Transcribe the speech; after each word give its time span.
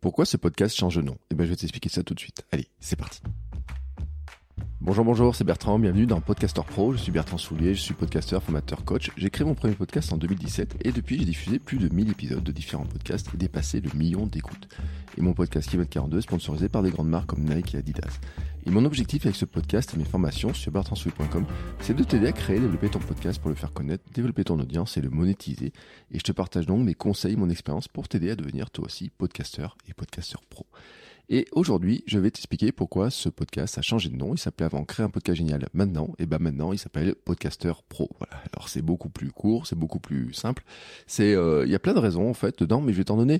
Pourquoi 0.00 0.24
ce 0.24 0.38
podcast 0.38 0.74
change 0.74 0.96
de 0.96 1.02
nom? 1.02 1.18
Eh 1.30 1.34
ben, 1.34 1.44
je 1.44 1.50
vais 1.50 1.56
t'expliquer 1.56 1.90
ça 1.90 2.02
tout 2.02 2.14
de 2.14 2.20
suite. 2.20 2.42
Allez, 2.52 2.68
c'est 2.80 2.96
parti. 2.96 3.20
Bonjour, 4.80 5.04
bonjour, 5.04 5.34
c'est 5.34 5.44
Bertrand, 5.44 5.78
bienvenue 5.78 6.06
dans 6.06 6.22
Podcaster 6.22 6.62
Pro. 6.66 6.92
Je 6.92 6.96
suis 6.96 7.12
Bertrand 7.12 7.36
Soulier, 7.36 7.74
je 7.74 7.82
suis 7.82 7.92
podcasteur, 7.92 8.42
formateur, 8.42 8.82
coach. 8.82 9.10
J'ai 9.18 9.28
créé 9.28 9.46
mon 9.46 9.54
premier 9.54 9.74
podcast 9.74 10.10
en 10.14 10.16
2017 10.16 10.78
et 10.86 10.92
depuis 10.92 11.18
j'ai 11.18 11.26
diffusé 11.26 11.58
plus 11.58 11.76
de 11.76 11.94
1000 11.94 12.08
épisodes 12.12 12.42
de 12.42 12.50
différents 12.50 12.86
podcasts 12.86 13.28
et 13.34 13.36
dépassé 13.36 13.82
le 13.82 13.90
million 13.92 14.24
d'écoutes. 14.24 14.74
Et 15.18 15.20
mon 15.20 15.34
podcast 15.34 15.68
Kilomètre 15.68 15.90
42 15.90 16.16
est 16.16 16.22
sponsorisé 16.22 16.70
par 16.70 16.82
des 16.82 16.90
grandes 16.90 17.10
marques 17.10 17.26
comme 17.26 17.44
Nike 17.44 17.74
et 17.74 17.78
Adidas. 17.78 18.20
Et 18.66 18.70
mon 18.70 18.84
objectif 18.84 19.24
avec 19.24 19.36
ce 19.36 19.46
podcast 19.46 19.94
et 19.94 19.96
mes 19.96 20.04
formations 20.04 20.52
sur 20.52 20.70
bertrandsoulier.com, 20.70 21.46
c'est 21.80 21.94
de 21.94 22.04
t'aider 22.04 22.26
à 22.26 22.32
créer 22.32 22.60
développer 22.60 22.90
ton 22.90 22.98
podcast 22.98 23.40
pour 23.40 23.48
le 23.48 23.56
faire 23.56 23.72
connaître, 23.72 24.04
développer 24.12 24.44
ton 24.44 24.58
audience 24.60 24.96
et 24.98 25.00
le 25.00 25.08
monétiser. 25.08 25.72
Et 26.12 26.18
je 26.18 26.24
te 26.24 26.32
partage 26.32 26.66
donc 26.66 26.84
mes 26.84 26.94
conseils, 26.94 27.36
mon 27.36 27.48
expérience 27.48 27.88
pour 27.88 28.06
t'aider 28.06 28.30
à 28.30 28.36
devenir 28.36 28.70
toi 28.70 28.84
aussi 28.84 29.08
podcasteur 29.08 29.78
et 29.88 29.94
podcasteur 29.94 30.42
pro. 30.50 30.66
Et 31.32 31.46
aujourd'hui, 31.52 32.02
je 32.06 32.18
vais 32.18 32.30
t'expliquer 32.30 32.72
pourquoi 32.72 33.08
ce 33.08 33.28
podcast 33.28 33.78
a 33.78 33.82
changé 33.82 34.08
de 34.08 34.16
nom. 34.16 34.34
Il 34.34 34.38
s'appelait 34.38 34.66
avant 34.66 34.84
Créer 34.84 35.06
un 35.06 35.10
podcast 35.10 35.38
génial 35.38 35.68
maintenant. 35.72 36.12
Et 36.18 36.26
ben 36.26 36.38
maintenant, 36.40 36.72
il 36.72 36.78
s'appelle 36.78 37.14
Podcaster 37.14 37.72
Pro. 37.88 38.10
Voilà. 38.18 38.42
Alors 38.52 38.68
c'est 38.68 38.82
beaucoup 38.82 39.10
plus 39.10 39.30
court, 39.30 39.66
c'est 39.66 39.78
beaucoup 39.78 40.00
plus 40.00 40.34
simple. 40.34 40.64
C'est, 41.06 41.34
euh, 41.34 41.64
il 41.64 41.70
y 41.70 41.76
a 41.76 41.78
plein 41.78 41.94
de 41.94 42.00
raisons 42.00 42.28
en 42.28 42.34
fait 42.34 42.58
dedans, 42.58 42.80
mais 42.80 42.92
je 42.92 42.98
vais 42.98 43.04
t'en 43.04 43.16
donner 43.16 43.38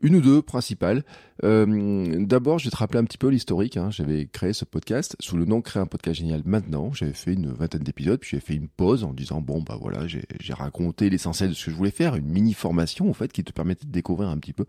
une 0.00 0.16
ou 0.16 0.20
deux 0.20 0.42
principales. 0.42 1.04
Euh, 1.44 2.24
D'abord, 2.26 2.58
je 2.58 2.66
vais 2.66 2.70
te 2.70 2.76
rappeler 2.76 2.98
un 2.98 3.04
petit 3.04 3.18
peu 3.18 3.28
l'historique. 3.28 3.76
Hein. 3.76 3.90
J'avais 3.90 4.26
créé 4.26 4.52
ce 4.52 4.64
podcast 4.64 5.16
sous 5.20 5.36
le 5.36 5.44
nom 5.44 5.60
Créer 5.62 5.82
un 5.82 5.86
podcast 5.86 6.18
génial 6.18 6.42
maintenant. 6.44 6.92
J'avais 6.92 7.12
fait 7.12 7.32
une 7.34 7.52
vingtaine 7.52 7.82
d'épisodes, 7.82 8.18
puis 8.20 8.30
j'ai 8.32 8.40
fait 8.40 8.54
une 8.54 8.68
pause 8.68 9.04
en 9.04 9.12
disant 9.12 9.40
bon 9.40 9.62
bah 9.62 9.78
voilà, 9.80 10.06
j'ai 10.06 10.52
raconté 10.52 11.10
l'essentiel 11.10 11.50
de 11.50 11.54
ce 11.54 11.66
que 11.66 11.70
je 11.70 11.76
voulais 11.76 11.90
faire, 11.90 12.16
une 12.16 12.26
mini 12.26 12.54
formation 12.54 13.08
en 13.08 13.12
fait 13.12 13.32
qui 13.32 13.44
te 13.44 13.52
permettait 13.52 13.86
de 13.86 13.92
découvrir 13.92 14.28
un 14.28 14.38
petit 14.38 14.52
peu 14.52 14.64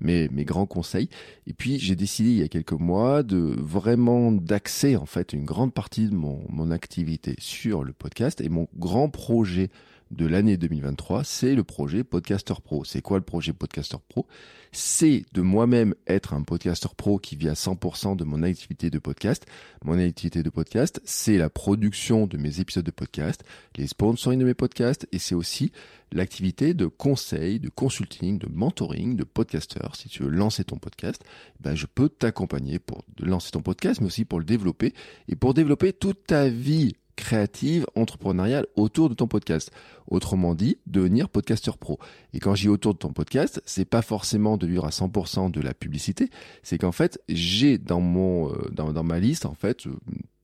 mes, 0.00 0.28
mes 0.28 0.44
grands 0.44 0.66
conseils. 0.66 1.08
Et 1.46 1.52
puis 1.52 1.78
j'ai 1.78 1.96
décidé 1.96 2.30
il 2.30 2.38
y 2.38 2.42
a 2.42 2.48
quelques 2.48 2.72
mois 2.72 3.22
de 3.22 3.54
vraiment 3.58 4.32
d'axer 4.32 4.96
en 4.96 5.06
fait 5.06 5.32
une 5.32 5.44
grande 5.44 5.72
partie 5.72 6.08
de 6.08 6.14
mon, 6.14 6.40
mon 6.48 6.70
activité 6.70 7.34
sur 7.38 7.84
le 7.84 7.92
podcast 7.92 8.40
et 8.40 8.48
mon 8.48 8.68
grand 8.76 9.08
projet 9.08 9.70
de 10.10 10.26
l'année 10.26 10.56
2023, 10.56 11.24
c'est 11.24 11.54
le 11.54 11.64
projet 11.64 12.04
Podcaster 12.04 12.54
Pro. 12.62 12.84
C'est 12.84 13.02
quoi 13.02 13.18
le 13.18 13.24
projet 13.24 13.52
Podcaster 13.52 13.96
Pro? 14.08 14.26
C'est 14.72 15.24
de 15.32 15.40
moi-même 15.40 15.94
être 16.06 16.34
un 16.34 16.42
podcaster 16.42 16.88
pro 16.96 17.18
qui 17.18 17.34
vit 17.34 17.48
à 17.48 17.54
100% 17.54 18.14
de 18.14 18.24
mon 18.24 18.42
activité 18.42 18.90
de 18.90 18.98
podcast. 18.98 19.46
Mon 19.84 19.98
activité 19.98 20.42
de 20.42 20.50
podcast, 20.50 21.00
c'est 21.04 21.38
la 21.38 21.48
production 21.48 22.26
de 22.26 22.36
mes 22.36 22.60
épisodes 22.60 22.84
de 22.84 22.90
podcast, 22.90 23.42
les 23.76 23.86
sponsoring 23.86 24.38
de 24.38 24.44
mes 24.44 24.54
podcasts, 24.54 25.08
et 25.12 25.18
c'est 25.18 25.34
aussi 25.34 25.72
l'activité 26.12 26.74
de 26.74 26.86
conseil, 26.86 27.58
de 27.58 27.68
consulting, 27.68 28.38
de 28.38 28.48
mentoring, 28.52 29.16
de 29.16 29.24
podcaster. 29.24 29.80
Si 29.94 30.08
tu 30.08 30.22
veux 30.22 30.30
lancer 30.30 30.64
ton 30.64 30.76
podcast, 30.76 31.24
ben 31.60 31.74
je 31.74 31.86
peux 31.86 32.08
t'accompagner 32.08 32.78
pour 32.78 33.04
lancer 33.18 33.50
ton 33.50 33.62
podcast, 33.62 34.00
mais 34.00 34.08
aussi 34.08 34.24
pour 34.24 34.38
le 34.38 34.44
développer 34.44 34.94
et 35.28 35.36
pour 35.36 35.54
développer 35.54 35.92
toute 35.92 36.26
ta 36.26 36.48
vie 36.48 36.94
créative, 37.16 37.86
entrepreneuriale 37.94 38.66
autour 38.76 39.08
de 39.08 39.14
ton 39.14 39.26
podcast. 39.26 39.72
Autrement 40.08 40.54
dit, 40.54 40.78
devenir 40.86 41.28
podcasteur 41.28 41.78
pro. 41.78 41.98
Et 42.32 42.38
quand 42.38 42.54
j'y 42.54 42.68
autour 42.68 42.94
de 42.94 42.98
ton 42.98 43.12
podcast, 43.12 43.60
c'est 43.66 43.84
pas 43.84 44.02
forcément 44.02 44.56
de 44.56 44.66
vivre 44.66 44.84
à 44.84 44.90
100% 44.90 45.50
de 45.50 45.60
la 45.60 45.74
publicité, 45.74 46.30
c'est 46.62 46.78
qu'en 46.78 46.92
fait, 46.92 47.20
j'ai 47.28 47.78
dans 47.78 48.00
mon 48.00 48.52
euh, 48.52 48.70
dans, 48.70 48.92
dans 48.92 49.02
ma 49.02 49.18
liste 49.18 49.46
en 49.46 49.54
fait 49.54 49.86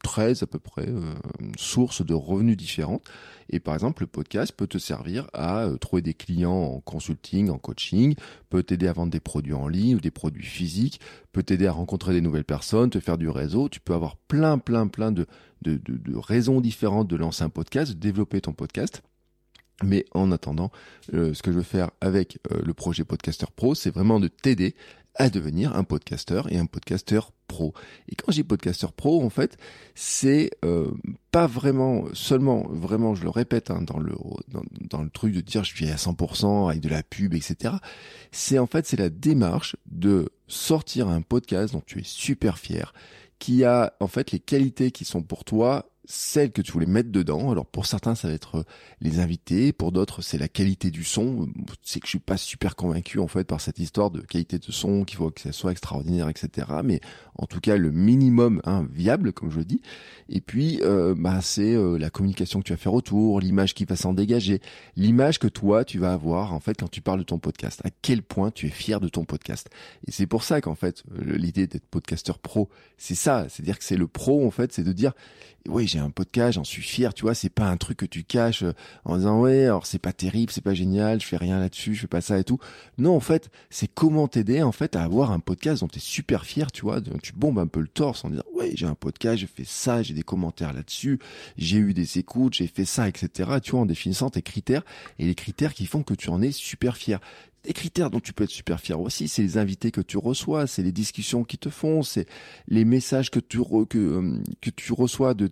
13 0.02 0.42
à 0.42 0.46
peu 0.46 0.58
près 0.58 0.88
euh, 0.88 1.14
sources 1.56 2.04
de 2.04 2.14
revenus 2.14 2.56
différentes. 2.56 3.04
Et 3.50 3.60
par 3.60 3.74
exemple, 3.74 4.02
le 4.02 4.06
podcast 4.06 4.52
peut 4.52 4.66
te 4.66 4.78
servir 4.78 5.28
à 5.32 5.64
euh, 5.64 5.76
trouver 5.76 6.02
des 6.02 6.14
clients 6.14 6.52
en 6.52 6.80
consulting, 6.80 7.50
en 7.50 7.58
coaching, 7.58 8.14
peut 8.50 8.62
t'aider 8.62 8.88
à 8.88 8.92
vendre 8.92 9.12
des 9.12 9.20
produits 9.20 9.54
en 9.54 9.68
ligne 9.68 9.96
ou 9.96 10.00
des 10.00 10.10
produits 10.10 10.44
physiques, 10.44 11.00
peut 11.32 11.42
t'aider 11.42 11.66
à 11.66 11.72
rencontrer 11.72 12.12
des 12.12 12.20
nouvelles 12.20 12.44
personnes, 12.44 12.90
te 12.90 13.00
faire 13.00 13.18
du 13.18 13.28
réseau. 13.28 13.68
Tu 13.68 13.80
peux 13.80 13.94
avoir 13.94 14.16
plein, 14.16 14.58
plein, 14.58 14.86
plein 14.86 15.12
de, 15.12 15.26
de, 15.62 15.80
de, 15.84 16.16
raisons 16.16 16.60
différentes 16.60 17.08
de 17.08 17.16
lancer 17.16 17.44
un 17.44 17.50
podcast, 17.50 17.92
de 17.92 17.98
développer 17.98 18.40
ton 18.40 18.52
podcast. 18.52 19.02
Mais 19.84 20.04
en 20.12 20.30
attendant, 20.30 20.70
euh, 21.12 21.34
ce 21.34 21.42
que 21.42 21.50
je 21.50 21.56
veux 21.56 21.64
faire 21.64 21.90
avec 22.00 22.38
le 22.50 22.72
projet 22.72 23.04
Podcaster 23.04 23.46
Pro, 23.56 23.74
c'est 23.74 23.90
vraiment 23.90 24.20
de 24.20 24.28
t'aider 24.28 24.76
à 25.14 25.28
devenir 25.28 25.76
un 25.76 25.84
podcasteur 25.84 26.50
et 26.50 26.58
un 26.58 26.66
podcasteur 26.66 27.32
pro. 27.46 27.74
Et 28.08 28.14
quand 28.14 28.32
je 28.32 28.36
dis 28.36 28.44
podcasteur 28.44 28.92
pro, 28.92 29.22
en 29.22 29.30
fait, 29.30 29.58
c'est 29.94 30.50
euh, 30.64 30.90
pas 31.30 31.46
vraiment 31.46 32.06
seulement, 32.14 32.66
vraiment, 32.70 33.14
je 33.14 33.22
le 33.22 33.28
répète, 33.28 33.70
hein, 33.70 33.82
dans 33.82 33.98
le 33.98 34.14
dans, 34.48 34.62
dans, 34.88 35.02
le 35.02 35.10
truc 35.10 35.34
de 35.34 35.40
dire 35.40 35.64
je 35.64 35.74
suis 35.74 35.88
à 35.88 35.96
100% 35.96 36.70
avec 36.70 36.80
de 36.80 36.88
la 36.88 37.02
pub, 37.02 37.34
etc. 37.34 37.74
C'est 38.30 38.58
en 38.58 38.66
fait 38.66 38.86
c'est 38.86 38.98
la 38.98 39.10
démarche 39.10 39.76
de 39.86 40.30
sortir 40.48 41.08
un 41.08 41.20
podcast 41.20 41.74
dont 41.74 41.82
tu 41.84 42.00
es 42.00 42.04
super 42.04 42.58
fier, 42.58 42.94
qui 43.38 43.64
a 43.64 43.94
en 44.00 44.08
fait 44.08 44.32
les 44.32 44.40
qualités 44.40 44.90
qui 44.90 45.04
sont 45.04 45.22
pour 45.22 45.44
toi 45.44 45.91
celles 46.04 46.50
que 46.50 46.62
tu 46.62 46.72
voulais 46.72 46.86
mettre 46.86 47.10
dedans. 47.10 47.50
Alors 47.50 47.66
pour 47.66 47.86
certains, 47.86 48.14
ça 48.14 48.28
va 48.28 48.34
être 48.34 48.56
euh, 48.56 48.64
les 49.00 49.20
invités, 49.20 49.72
pour 49.72 49.92
d'autres, 49.92 50.22
c'est 50.22 50.38
la 50.38 50.48
qualité 50.48 50.90
du 50.90 51.04
son. 51.04 51.48
C'est 51.82 52.00
que 52.00 52.06
je 52.06 52.10
suis 52.10 52.18
pas 52.18 52.36
super 52.36 52.76
convaincu 52.76 53.18
en 53.18 53.28
fait 53.28 53.44
par 53.44 53.60
cette 53.60 53.78
histoire 53.78 54.10
de 54.10 54.20
qualité 54.20 54.58
de 54.58 54.72
son, 54.72 55.04
qu'il 55.04 55.18
faut 55.18 55.30
que 55.30 55.40
ça 55.40 55.52
soit 55.52 55.70
extraordinaire, 55.70 56.28
etc. 56.28 56.66
Mais 56.84 57.00
en 57.36 57.46
tout 57.46 57.60
cas, 57.60 57.76
le 57.76 57.92
minimum 57.92 58.60
hein, 58.64 58.86
viable, 58.92 59.32
comme 59.32 59.50
je 59.50 59.58
le 59.58 59.64
dis. 59.64 59.80
Et 60.28 60.40
puis, 60.40 60.80
euh, 60.82 61.14
bah, 61.16 61.40
c'est 61.40 61.74
euh, 61.74 61.98
la 61.98 62.10
communication 62.10 62.60
que 62.60 62.64
tu 62.64 62.72
vas 62.72 62.78
faire 62.78 62.94
autour, 62.94 63.40
l'image 63.40 63.74
qui 63.74 63.84
va 63.84 63.96
s'en 63.96 64.12
dégager, 64.12 64.60
l'image 64.96 65.38
que 65.38 65.48
toi 65.48 65.84
tu 65.84 65.98
vas 65.98 66.12
avoir 66.12 66.52
en 66.52 66.60
fait 66.60 66.74
quand 66.78 66.90
tu 66.90 67.00
parles 67.00 67.20
de 67.20 67.24
ton 67.24 67.38
podcast. 67.38 67.80
À 67.84 67.90
quel 68.02 68.22
point 68.22 68.50
tu 68.50 68.66
es 68.66 68.70
fier 68.70 69.00
de 69.00 69.08
ton 69.08 69.24
podcast. 69.24 69.70
Et 70.06 70.10
c'est 70.10 70.26
pour 70.26 70.42
ça 70.42 70.60
qu'en 70.60 70.74
fait, 70.74 71.04
l'idée 71.24 71.66
d'être 71.66 71.86
podcasteur 71.86 72.38
pro, 72.38 72.68
c'est 72.98 73.14
ça. 73.14 73.46
C'est-à-dire 73.48 73.78
que 73.78 73.84
c'est 73.84 73.96
le 73.96 74.08
pro 74.08 74.46
en 74.46 74.50
fait, 74.50 74.72
c'est 74.72 74.82
de 74.82 74.92
dire 74.92 75.12
oui, 75.68 75.86
j'ai 75.92 75.98
un 75.98 76.10
podcast, 76.10 76.54
j'en 76.54 76.64
suis 76.64 76.82
fier, 76.82 77.12
tu 77.12 77.22
vois, 77.22 77.34
c'est 77.34 77.50
pas 77.50 77.66
un 77.66 77.76
truc 77.76 77.98
que 77.98 78.06
tu 78.06 78.24
caches 78.24 78.62
euh, 78.62 78.72
en 79.04 79.16
disant 79.16 79.40
ouais, 79.40 79.66
alors 79.66 79.86
c'est 79.86 79.98
pas 79.98 80.12
terrible, 80.12 80.50
c'est 80.50 80.62
pas 80.62 80.72
génial, 80.72 81.20
je 81.20 81.26
fais 81.26 81.36
rien 81.36 81.58
là-dessus, 81.60 81.94
je 81.94 82.00
fais 82.02 82.06
pas 82.06 82.22
ça 82.22 82.38
et 82.38 82.44
tout. 82.44 82.58
Non, 82.96 83.14
en 83.14 83.20
fait, 83.20 83.50
c'est 83.68 83.88
comment 83.92 84.26
t'aider 84.26 84.62
en 84.62 84.72
fait 84.72 84.96
à 84.96 85.02
avoir 85.02 85.32
un 85.32 85.40
podcast 85.40 85.82
dont 85.82 85.88
tu 85.88 85.98
es 85.98 86.00
super 86.00 86.46
fier, 86.46 86.72
tu 86.72 86.82
vois, 86.82 87.00
tu 87.22 87.34
bombes 87.34 87.58
un 87.58 87.66
peu 87.66 87.80
le 87.80 87.88
torse 87.88 88.24
en 88.24 88.30
disant 88.30 88.44
ouais, 88.54 88.72
j'ai 88.74 88.86
un 88.86 88.94
podcast, 88.94 89.38
j'ai 89.38 89.46
fait 89.46 89.66
ça, 89.66 90.02
j'ai 90.02 90.14
des 90.14 90.22
commentaires 90.22 90.72
là-dessus, 90.72 91.18
j'ai 91.58 91.78
eu 91.78 91.92
des 91.92 92.18
écoutes, 92.18 92.54
j'ai 92.54 92.68
fait 92.68 92.86
ça, 92.86 93.08
etc. 93.08 93.50
Tu 93.62 93.72
vois, 93.72 93.80
en 93.80 93.86
définissant 93.86 94.30
tes 94.30 94.42
critères 94.42 94.84
et 95.18 95.26
les 95.26 95.34
critères 95.34 95.74
qui 95.74 95.84
font 95.84 96.02
que 96.02 96.14
tu 96.14 96.30
en 96.30 96.40
es 96.40 96.52
super 96.52 96.96
fier 96.96 97.20
des 97.64 97.72
critères 97.72 98.10
dont 98.10 98.20
tu 98.20 98.32
peux 98.32 98.44
être 98.44 98.50
super 98.50 98.80
fier 98.80 99.00
aussi, 99.00 99.28
c'est 99.28 99.42
les 99.42 99.58
invités 99.58 99.90
que 99.90 100.00
tu 100.00 100.18
reçois, 100.18 100.66
c'est 100.66 100.82
les 100.82 100.92
discussions 100.92 101.44
qui 101.44 101.58
te 101.58 101.70
font, 101.70 102.02
c'est 102.02 102.26
les 102.68 102.84
messages 102.84 103.30
que 103.30 103.40
tu 103.40 103.58
euh, 103.60 104.34
reçois 104.90 105.34
de 105.34 105.50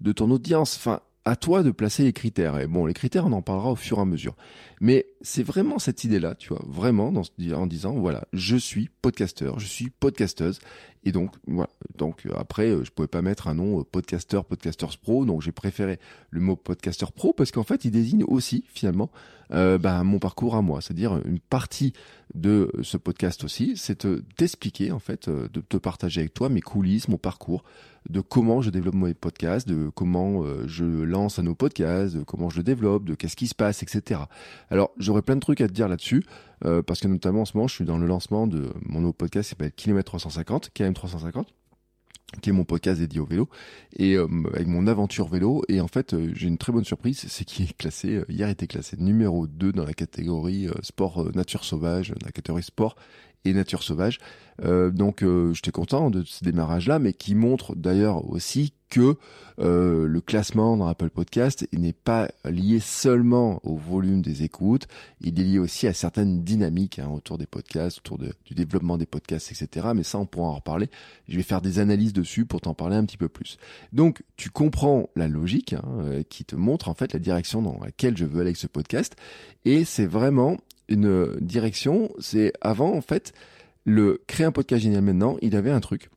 de 0.00 0.12
ton 0.12 0.30
audience. 0.30 0.76
Enfin, 0.76 1.00
à 1.26 1.34
toi 1.34 1.64
de 1.64 1.72
placer 1.72 2.04
les 2.04 2.12
critères. 2.12 2.58
Et 2.58 2.68
bon, 2.68 2.86
les 2.86 2.94
critères, 2.94 3.26
on 3.26 3.32
en 3.32 3.42
parlera 3.42 3.72
au 3.72 3.76
fur 3.76 3.98
et 3.98 4.00
à 4.00 4.04
mesure. 4.04 4.36
Mais 4.80 5.06
c'est 5.22 5.42
vraiment 5.42 5.78
cette 5.78 6.04
idée-là, 6.04 6.34
tu 6.34 6.48
vois, 6.48 6.62
vraiment 6.66 7.12
en 7.54 7.66
disant, 7.66 7.94
voilà, 7.94 8.26
je 8.32 8.56
suis 8.56 8.90
podcasteur, 9.00 9.58
je 9.58 9.66
suis 9.66 9.90
podcasteuse. 9.90 10.60
Et 11.06 11.12
donc, 11.12 11.30
voilà. 11.46 11.70
Donc, 11.96 12.26
euh, 12.26 12.32
après, 12.36 12.66
euh, 12.66 12.82
je 12.82 12.90
pouvais 12.90 13.06
pas 13.06 13.22
mettre 13.22 13.46
un 13.46 13.54
nom 13.54 13.80
euh, 13.80 13.84
podcasteur, 13.84 14.44
podcasters 14.44 14.98
pro. 14.98 15.24
Donc, 15.24 15.40
j'ai 15.40 15.52
préféré 15.52 16.00
le 16.30 16.40
mot 16.40 16.56
podcasteur 16.56 17.12
pro 17.12 17.32
parce 17.32 17.52
qu'en 17.52 17.62
fait, 17.62 17.84
il 17.84 17.92
désigne 17.92 18.24
aussi, 18.24 18.64
finalement, 18.68 19.10
bah, 19.48 20.02
mon 20.02 20.18
parcours 20.18 20.56
à 20.56 20.62
moi. 20.62 20.80
C'est-à-dire 20.80 21.20
une 21.24 21.38
partie 21.38 21.92
de 22.34 22.72
ce 22.82 22.96
podcast 22.96 23.44
aussi, 23.44 23.74
c'est 23.76 24.04
t'expliquer, 24.34 24.90
en 24.90 24.98
fait, 24.98 25.30
de 25.30 25.60
te 25.60 25.76
partager 25.76 26.22
avec 26.22 26.34
toi 26.34 26.48
mes 26.48 26.60
coulisses, 26.60 27.06
mon 27.06 27.16
parcours, 27.16 27.62
de 28.10 28.20
comment 28.20 28.60
je 28.60 28.70
développe 28.70 28.96
mes 28.96 29.14
podcasts, 29.14 29.68
de 29.68 29.88
comment 29.94 30.42
je 30.66 30.84
lance 30.84 31.38
à 31.38 31.42
nos 31.42 31.54
podcasts, 31.54 32.16
de 32.16 32.24
comment 32.24 32.50
je 32.50 32.56
le 32.56 32.64
développe, 32.64 33.04
de 33.04 33.14
qu'est-ce 33.14 33.36
qui 33.36 33.46
se 33.46 33.54
passe, 33.54 33.84
etc. 33.84 34.22
Alors, 34.70 34.90
j'aurais 34.98 35.22
plein 35.22 35.36
de 35.36 35.40
trucs 35.40 35.60
à 35.60 35.68
te 35.68 35.72
dire 35.72 35.88
là-dessus, 35.88 36.24
euh, 36.64 36.82
parce 36.82 37.00
que 37.00 37.08
notamment 37.08 37.42
en 37.42 37.44
ce 37.44 37.56
moment, 37.56 37.68
je 37.68 37.74
suis 37.74 37.84
dans 37.84 37.98
le 37.98 38.06
lancement 38.06 38.46
de 38.46 38.72
mon 38.82 39.00
nouveau 39.00 39.12
podcast 39.12 39.46
qui 39.46 39.50
s'appelle 39.50 39.72
Kilomètre 39.72 40.06
350, 40.06 40.70
KM 40.74 40.94
350 40.94 41.48
qui 42.42 42.50
est 42.50 42.52
mon 42.52 42.64
podcast 42.64 42.98
dédié 42.98 43.20
au 43.20 43.24
vélo. 43.24 43.48
Et 43.96 44.16
euh, 44.16 44.26
avec 44.52 44.66
mon 44.66 44.88
aventure 44.88 45.28
vélo. 45.28 45.62
Et 45.68 45.80
en 45.80 45.86
fait 45.86 46.12
euh, 46.12 46.32
j'ai 46.34 46.48
une 46.48 46.58
très 46.58 46.72
bonne 46.72 46.84
surprise 46.84 47.24
c'est 47.28 47.44
qu'il 47.44 47.66
est 47.66 47.76
classé 47.76 48.20
hier 48.28 48.48
était 48.48 48.66
classé 48.66 48.96
numéro 48.98 49.46
2 49.46 49.70
dans 49.70 49.84
la 49.84 49.94
catégorie 49.94 50.68
sport 50.82 51.24
nature 51.36 51.62
sauvage 51.62 52.10
dans 52.10 52.26
la 52.26 52.32
catégorie 52.32 52.64
sport 52.64 52.96
et 53.46 53.54
nature 53.54 53.82
sauvage 53.82 54.18
donc 54.58 55.22
j'étais 55.52 55.70
content 55.70 56.10
de 56.10 56.22
ce 56.24 56.42
démarrage 56.42 56.88
là 56.88 56.98
mais 56.98 57.12
qui 57.12 57.34
montre 57.34 57.74
d'ailleurs 57.74 58.28
aussi 58.30 58.72
que 58.88 59.16
euh, 59.58 60.06
le 60.06 60.20
classement 60.20 60.76
dans 60.76 60.86
Apple 60.86 61.10
Podcast 61.10 61.66
n'est 61.72 61.92
pas 61.92 62.28
lié 62.44 62.78
seulement 62.78 63.60
au 63.64 63.76
volume 63.76 64.20
des 64.20 64.42
écoutes, 64.42 64.86
il 65.20 65.40
est 65.40 65.44
lié 65.44 65.58
aussi 65.58 65.86
à 65.86 65.94
certaines 65.94 66.42
dynamiques 66.42 66.98
hein, 66.98 67.08
autour 67.08 67.38
des 67.38 67.46
podcasts, 67.46 67.98
autour 67.98 68.18
du 68.18 68.54
développement 68.54 68.98
des 68.98 69.06
podcasts, 69.06 69.50
etc. 69.50 69.88
Mais 69.94 70.02
ça, 70.02 70.18
on 70.18 70.26
pourra 70.26 70.48
en 70.48 70.54
reparler. 70.56 70.90
Je 71.28 71.36
vais 71.36 71.42
faire 71.42 71.62
des 71.62 71.78
analyses 71.78 72.12
dessus 72.12 72.44
pour 72.44 72.60
t'en 72.60 72.74
parler 72.74 72.96
un 72.96 73.04
petit 73.04 73.16
peu 73.16 73.28
plus. 73.28 73.56
Donc, 73.92 74.22
tu 74.36 74.50
comprends 74.50 75.08
la 75.16 75.28
logique 75.28 75.72
hein, 75.72 75.84
euh, 76.00 76.22
qui 76.28 76.44
te 76.44 76.56
montre 76.56 76.88
en 76.88 76.94
fait 76.94 77.12
la 77.12 77.18
direction 77.18 77.62
dans 77.62 77.78
laquelle 77.82 78.16
je 78.16 78.24
veux 78.24 78.40
aller 78.40 78.48
avec 78.48 78.56
ce 78.56 78.66
podcast. 78.66 79.16
Et 79.64 79.84
c'est 79.84 80.06
vraiment 80.06 80.58
une 80.88 81.36
direction. 81.40 82.12
C'est 82.18 82.52
avant 82.60 82.94
en 82.94 83.00
fait 83.00 83.32
le 83.84 84.22
créer 84.26 84.46
un 84.46 84.52
podcast 84.52 84.82
génial 84.82 85.02
maintenant, 85.02 85.36
il 85.42 85.56
avait 85.56 85.70
un 85.70 85.80
truc. 85.80 86.10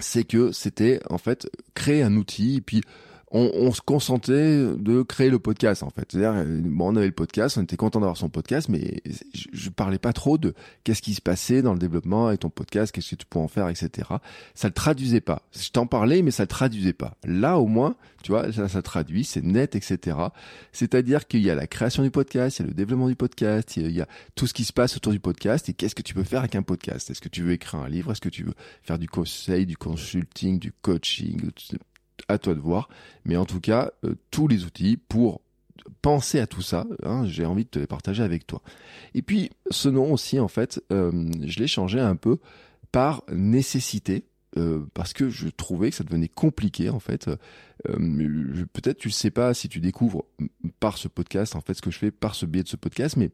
C'est 0.00 0.24
que 0.24 0.52
c'était 0.52 1.00
en 1.10 1.18
fait 1.18 1.48
créer 1.74 2.02
un 2.02 2.16
outil 2.16 2.60
puis 2.60 2.82
on, 3.30 3.50
on, 3.54 3.72
se 3.72 3.80
consentait 3.80 4.66
de 4.76 5.02
créer 5.02 5.30
le 5.30 5.38
podcast 5.38 5.82
en 5.82 5.90
fait. 5.90 6.06
C'est-à-dire, 6.10 6.32
euh, 6.34 6.60
bon, 6.62 6.92
on 6.92 6.96
avait 6.96 7.06
le 7.06 7.12
podcast, 7.12 7.58
on 7.58 7.62
était 7.62 7.76
content 7.76 8.00
d'avoir 8.00 8.16
son 8.16 8.28
podcast, 8.28 8.68
mais 8.68 9.02
je, 9.32 9.44
je, 9.52 9.70
parlais 9.70 9.98
pas 9.98 10.12
trop 10.12 10.36
de 10.36 10.54
qu'est-ce 10.82 11.00
qui 11.00 11.14
se 11.14 11.20
passait 11.20 11.62
dans 11.62 11.72
le 11.72 11.78
développement 11.78 12.26
avec 12.26 12.40
ton 12.40 12.50
podcast, 12.50 12.92
qu'est-ce 12.92 13.10
que 13.10 13.14
tu 13.16 13.26
pouvais 13.26 13.44
en 13.44 13.48
faire, 13.48 13.68
etc. 13.68 14.08
Ça 14.54 14.68
le 14.68 14.74
traduisait 14.74 15.20
pas. 15.20 15.42
Je 15.52 15.70
t'en 15.70 15.86
parlais, 15.86 16.22
mais 16.22 16.32
ça 16.32 16.42
le 16.42 16.48
traduisait 16.48 16.92
pas. 16.92 17.16
Là, 17.24 17.58
au 17.58 17.66
moins, 17.66 17.94
tu 18.24 18.32
vois, 18.32 18.52
ça, 18.52 18.68
ça 18.68 18.82
traduit, 18.82 19.24
c'est 19.24 19.44
net, 19.44 19.76
etc. 19.76 20.16
C'est-à-dire 20.72 21.28
qu'il 21.28 21.42
y 21.42 21.50
a 21.50 21.54
la 21.54 21.68
création 21.68 22.02
du 22.02 22.10
podcast, 22.10 22.58
il 22.58 22.62
y 22.62 22.64
a 22.64 22.68
le 22.68 22.74
développement 22.74 23.08
du 23.08 23.16
podcast, 23.16 23.76
il 23.76 23.92
y 23.92 24.00
a 24.00 24.08
tout 24.34 24.48
ce 24.48 24.54
qui 24.54 24.64
se 24.64 24.72
passe 24.72 24.96
autour 24.96 25.12
du 25.12 25.20
podcast 25.20 25.68
et 25.68 25.72
qu'est-ce 25.72 25.94
que 25.94 26.02
tu 26.02 26.14
peux 26.14 26.24
faire 26.24 26.40
avec 26.40 26.56
un 26.56 26.62
podcast? 26.62 27.10
Est-ce 27.10 27.20
que 27.20 27.28
tu 27.28 27.42
veux 27.42 27.52
écrire 27.52 27.80
un 27.80 27.88
livre? 27.88 28.10
Est-ce 28.10 28.20
que 28.20 28.28
tu 28.28 28.42
veux 28.42 28.54
faire 28.82 28.98
du 28.98 29.08
conseil, 29.08 29.66
du 29.66 29.76
consulting, 29.76 30.58
du 30.58 30.72
coaching 30.72 31.40
à 32.28 32.38
toi 32.38 32.54
de 32.54 32.60
voir. 32.60 32.88
Mais 33.24 33.36
en 33.36 33.44
tout 33.44 33.60
cas, 33.60 33.92
euh, 34.04 34.14
tous 34.30 34.48
les 34.48 34.64
outils 34.64 34.96
pour 34.96 35.40
penser 36.02 36.40
à 36.40 36.46
tout 36.46 36.62
ça, 36.62 36.86
hein, 37.02 37.24
j'ai 37.26 37.46
envie 37.46 37.64
de 37.64 37.70
te 37.70 37.78
les 37.78 37.86
partager 37.86 38.22
avec 38.22 38.46
toi. 38.46 38.62
Et 39.14 39.22
puis, 39.22 39.50
ce 39.70 39.88
nom 39.88 40.12
aussi, 40.12 40.38
en 40.38 40.48
fait, 40.48 40.82
euh, 40.92 41.30
je 41.44 41.58
l'ai 41.58 41.66
changé 41.66 42.00
un 42.00 42.16
peu 42.16 42.38
par 42.92 43.22
nécessité. 43.32 44.24
Euh, 44.56 44.84
parce 44.94 45.12
que 45.12 45.28
je 45.28 45.48
trouvais 45.48 45.90
que 45.90 45.96
ça 45.96 46.02
devenait 46.02 46.26
compliqué 46.26 46.90
en 46.90 46.98
fait. 46.98 47.30
Peut-être 47.84 48.98
tu 48.98 49.06
le 49.06 49.12
sais 49.12 49.30
pas 49.30 49.54
si 49.54 49.68
tu 49.68 49.78
découvres 49.78 50.24
par 50.80 50.98
ce 50.98 51.06
podcast 51.06 51.54
en 51.54 51.60
fait 51.60 51.74
ce 51.74 51.82
que 51.82 51.92
je 51.92 51.98
fais 51.98 52.10
par 52.10 52.34
ce 52.34 52.46
biais 52.46 52.64
de 52.64 52.68
ce 52.68 52.74
podcast, 52.74 53.16
mais 53.16 53.30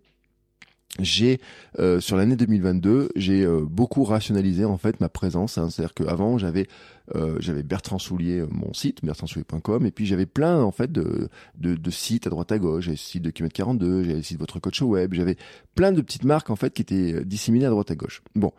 j'ai 1.00 1.40
euh, 1.78 2.00
sur 2.00 2.16
l'année 2.16 2.36
2022 2.36 3.10
j'ai 3.16 3.44
euh, 3.44 3.64
beaucoup 3.68 4.04
rationalisé 4.04 4.64
en 4.64 4.78
fait 4.78 5.00
ma 5.00 5.08
présence 5.08 5.58
hein. 5.58 5.68
c'est-à-dire 5.70 5.94
qu'avant 5.94 6.38
j'avais 6.38 6.66
euh, 7.14 7.36
j'avais 7.38 7.62
Bertrand 7.62 7.98
Soulier 7.98 8.44
mon 8.50 8.72
site 8.72 9.04
bertrandsoulier.com 9.04 9.86
et 9.86 9.90
puis 9.90 10.06
j'avais 10.06 10.26
plein 10.26 10.62
en 10.62 10.72
fait 10.72 10.90
de, 10.90 11.28
de, 11.58 11.74
de, 11.74 11.90
sites 11.90 12.26
à 12.26 12.30
droite 12.30 12.50
à 12.50 12.58
gauche. 12.58 12.84
J'avais 12.84 12.94
le 12.94 12.98
site 12.98 13.22
de 13.22 13.30
Kimet 13.30 13.50
42 13.50 14.04
j'avais 14.04 14.16
le 14.16 14.22
site 14.22 14.38
de 14.38 14.42
votre 14.42 14.58
coach 14.58 14.80
web 14.82 15.14
j'avais 15.14 15.36
plein 15.74 15.92
de 15.92 16.00
petites 16.00 16.24
marques 16.24 16.50
en 16.50 16.56
fait 16.56 16.72
qui 16.72 16.82
étaient 16.82 17.24
disséminées 17.24 17.66
à 17.66 17.70
droite 17.70 17.90
à 17.90 17.94
gauche. 17.94 18.22
Bon. 18.34 18.52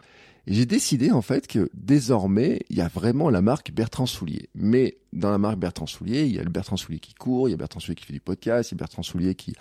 J'ai 0.50 0.65
décidé 0.65 1.12
en 1.12 1.21
fait 1.21 1.45
que 1.45 1.69
désormais 1.73 2.62
il 2.69 2.77
y 2.77 2.81
a 2.81 2.88
vraiment 2.88 3.30
la 3.30 3.41
marque 3.41 3.71
Bertrand 3.73 4.06
Soulier. 4.06 4.47
Mais 4.56 4.97
dans 5.12 5.30
la 5.30 5.38
marque 5.38 5.57
Bertrand 5.57 5.88
Soulier 5.88 6.23
il 6.23 6.33
y 6.33 6.39
a 6.39 6.44
le 6.44 6.50
Bertrand 6.50 6.77
Soulier 6.77 7.00
qui 7.00 7.13
court 7.13 7.50
il 7.50 7.51
y 7.51 7.53
a 7.53 7.57
Bertrand 7.57 7.81
Soulier 7.81 7.95
qui 7.95 8.06
fait 8.06 8.13
du 8.13 8.21
podcast 8.21 8.71
il 8.71 8.75
y 8.75 8.77
a 8.77 8.80
Bertrand 8.80 9.03
Soulier 9.03 9.35
qui 9.35 9.56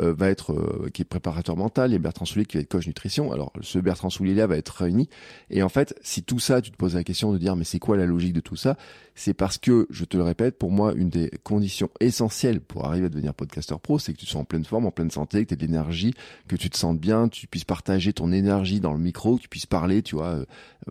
euh, 0.00 0.12
va 0.12 0.28
être 0.28 0.52
euh, 0.52 0.88
qui 0.92 1.02
est 1.02 1.04
préparateur 1.04 1.56
mental, 1.56 1.90
il 1.90 1.94
y 1.94 1.96
a 1.96 1.98
Bertrand 1.98 2.24
Soulier 2.24 2.46
qui 2.46 2.56
va 2.56 2.62
être 2.62 2.70
coach 2.70 2.86
nutrition. 2.86 3.32
Alors 3.32 3.52
ce 3.60 3.78
Bertrand 3.78 4.10
Soulier 4.10 4.34
là 4.34 4.46
va 4.46 4.56
être 4.56 4.70
réuni 4.70 5.08
et 5.50 5.62
en 5.62 5.68
fait, 5.68 5.94
si 6.02 6.22
tout 6.22 6.38
ça 6.38 6.60
tu 6.60 6.70
te 6.70 6.76
poses 6.76 6.94
la 6.94 7.04
question 7.04 7.32
de 7.32 7.38
dire 7.38 7.56
mais 7.56 7.64
c'est 7.64 7.78
quoi 7.78 7.96
la 7.96 8.06
logique 8.06 8.32
de 8.32 8.40
tout 8.40 8.56
ça? 8.56 8.76
C'est 9.18 9.32
parce 9.32 9.56
que 9.56 9.86
je 9.88 10.04
te 10.04 10.18
le 10.18 10.22
répète, 10.22 10.58
pour 10.58 10.70
moi 10.70 10.92
une 10.94 11.08
des 11.08 11.30
conditions 11.42 11.88
essentielles 12.00 12.60
pour 12.60 12.84
arriver 12.84 13.06
à 13.06 13.08
devenir 13.08 13.32
podcasteur 13.32 13.80
pro, 13.80 13.98
c'est 13.98 14.12
que 14.12 14.18
tu 14.18 14.26
sois 14.26 14.42
en 14.42 14.44
pleine 14.44 14.66
forme, 14.66 14.84
en 14.84 14.90
pleine 14.90 15.10
santé, 15.10 15.42
que 15.42 15.48
tu 15.48 15.54
aies 15.54 15.56
de 15.56 15.62
l'énergie, 15.62 16.12
que 16.48 16.56
tu 16.56 16.68
te 16.68 16.76
sentes 16.76 17.00
bien, 17.00 17.28
tu 17.28 17.46
puisses 17.46 17.64
partager 17.64 18.12
ton 18.12 18.30
énergie 18.30 18.78
dans 18.78 18.92
le 18.92 18.98
micro, 18.98 19.36
que 19.36 19.42
tu 19.42 19.48
puisses 19.48 19.64
parler, 19.64 20.02
tu 20.02 20.16
vois, 20.16 20.26
euh, 20.26 20.44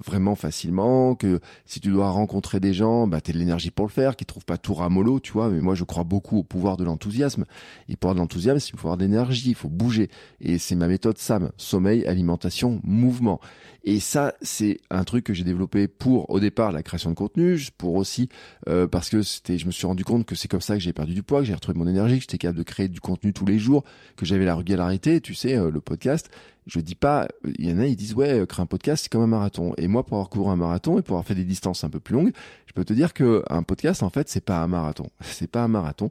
vraiment 0.03 0.33
facilement, 0.33 1.13
que 1.13 1.39
si 1.65 1.79
tu 1.79 1.89
dois 1.89 2.09
rencontrer 2.09 2.59
des 2.59 2.73
gens, 2.73 3.05
bah 3.05 3.21
tu 3.21 3.31
de 3.31 3.37
l'énergie 3.37 3.69
pour 3.69 3.85
le 3.85 3.91
faire, 3.91 4.15
qu'ils 4.15 4.25
trouvent 4.25 4.45
pas 4.45 4.57
tout 4.57 4.73
ramolo, 4.73 5.19
tu 5.19 5.31
vois, 5.31 5.49
mais 5.49 5.61
moi 5.61 5.75
je 5.75 5.83
crois 5.83 6.03
beaucoup 6.03 6.39
au 6.39 6.43
pouvoir 6.43 6.77
de 6.77 6.83
l'enthousiasme. 6.83 7.45
Et 7.89 7.95
pour 7.95 8.13
de 8.15 8.19
l'enthousiasme, 8.19 8.71
il 8.73 8.79
d'énergie, 8.97 9.49
il 9.49 9.55
faut 9.55 9.69
bouger. 9.69 10.09
Et 10.41 10.57
c'est 10.57 10.75
ma 10.75 10.87
méthode 10.87 11.17
SAM, 11.17 11.51
sommeil, 11.57 12.05
alimentation, 12.05 12.79
mouvement. 12.83 13.39
Et 13.83 13.99
ça, 13.99 14.33
c'est 14.41 14.79
un 14.89 15.03
truc 15.03 15.25
que 15.25 15.33
j'ai 15.33 15.43
développé 15.43 15.87
pour, 15.87 16.29
au 16.31 16.39
départ, 16.39 16.71
la 16.71 16.81
création 16.81 17.11
de 17.11 17.15
contenu, 17.15 17.59
pour 17.77 17.93
aussi, 17.93 18.29
euh, 18.67 18.87
parce 18.87 19.09
que 19.09 19.21
c'était, 19.21 19.59
je 19.59 19.67
me 19.67 19.71
suis 19.71 19.85
rendu 19.85 20.03
compte 20.03 20.25
que 20.25 20.33
c'est 20.33 20.47
comme 20.47 20.61
ça 20.61 20.73
que 20.73 20.79
j'ai 20.79 20.91
perdu 20.91 21.13
du 21.13 21.21
poids, 21.21 21.41
que 21.41 21.45
j'ai 21.45 21.53
retrouvé 21.53 21.77
mon 21.77 21.87
énergie, 21.87 22.15
que 22.15 22.21
j'étais 22.21 22.39
capable 22.39 22.57
de 22.57 22.63
créer 22.63 22.87
du 22.87 22.99
contenu 22.99 23.31
tous 23.31 23.45
les 23.45 23.59
jours, 23.59 23.83
que 24.15 24.25
j'avais 24.25 24.45
la 24.45 24.55
régularité, 24.55 25.21
tu 25.21 25.35
sais, 25.35 25.55
euh, 25.55 25.69
le 25.69 25.81
podcast. 25.81 26.31
Je 26.65 26.79
dis 26.79 26.95
pas, 26.95 27.27
il 27.59 27.69
y 27.69 27.71
en 27.71 27.77
a, 27.77 27.85
ils 27.85 27.95
disent, 27.95 28.15
ouais, 28.15 28.43
créer 28.49 28.63
un 28.63 28.65
podcast, 28.65 29.03
c'est 29.03 29.11
comme 29.11 29.21
un 29.21 29.27
marathon. 29.27 29.75
Et 29.77 29.87
moi, 29.87 30.03
pour 30.03 30.17
avoir 30.17 30.29
couru 30.29 30.49
un 30.49 30.55
marathon 30.55 30.97
et 30.97 31.03
pour 31.03 31.17
avoir 31.17 31.25
fait 31.27 31.35
des 31.35 31.43
distances 31.43 31.83
un 31.83 31.91
peu 31.91 31.99
plus 31.99 32.15
longues, 32.15 32.31
je 32.65 32.73
peux 32.73 32.85
te 32.85 32.93
dire 32.93 33.13
que 33.13 33.43
un 33.51 33.61
podcast, 33.61 34.01
en 34.01 34.09
fait, 34.09 34.29
c'est 34.29 34.43
pas 34.43 34.63
un 34.63 34.67
marathon. 34.67 35.05
C'est 35.21 35.49
pas 35.49 35.63
un 35.63 35.67
marathon. 35.67 36.09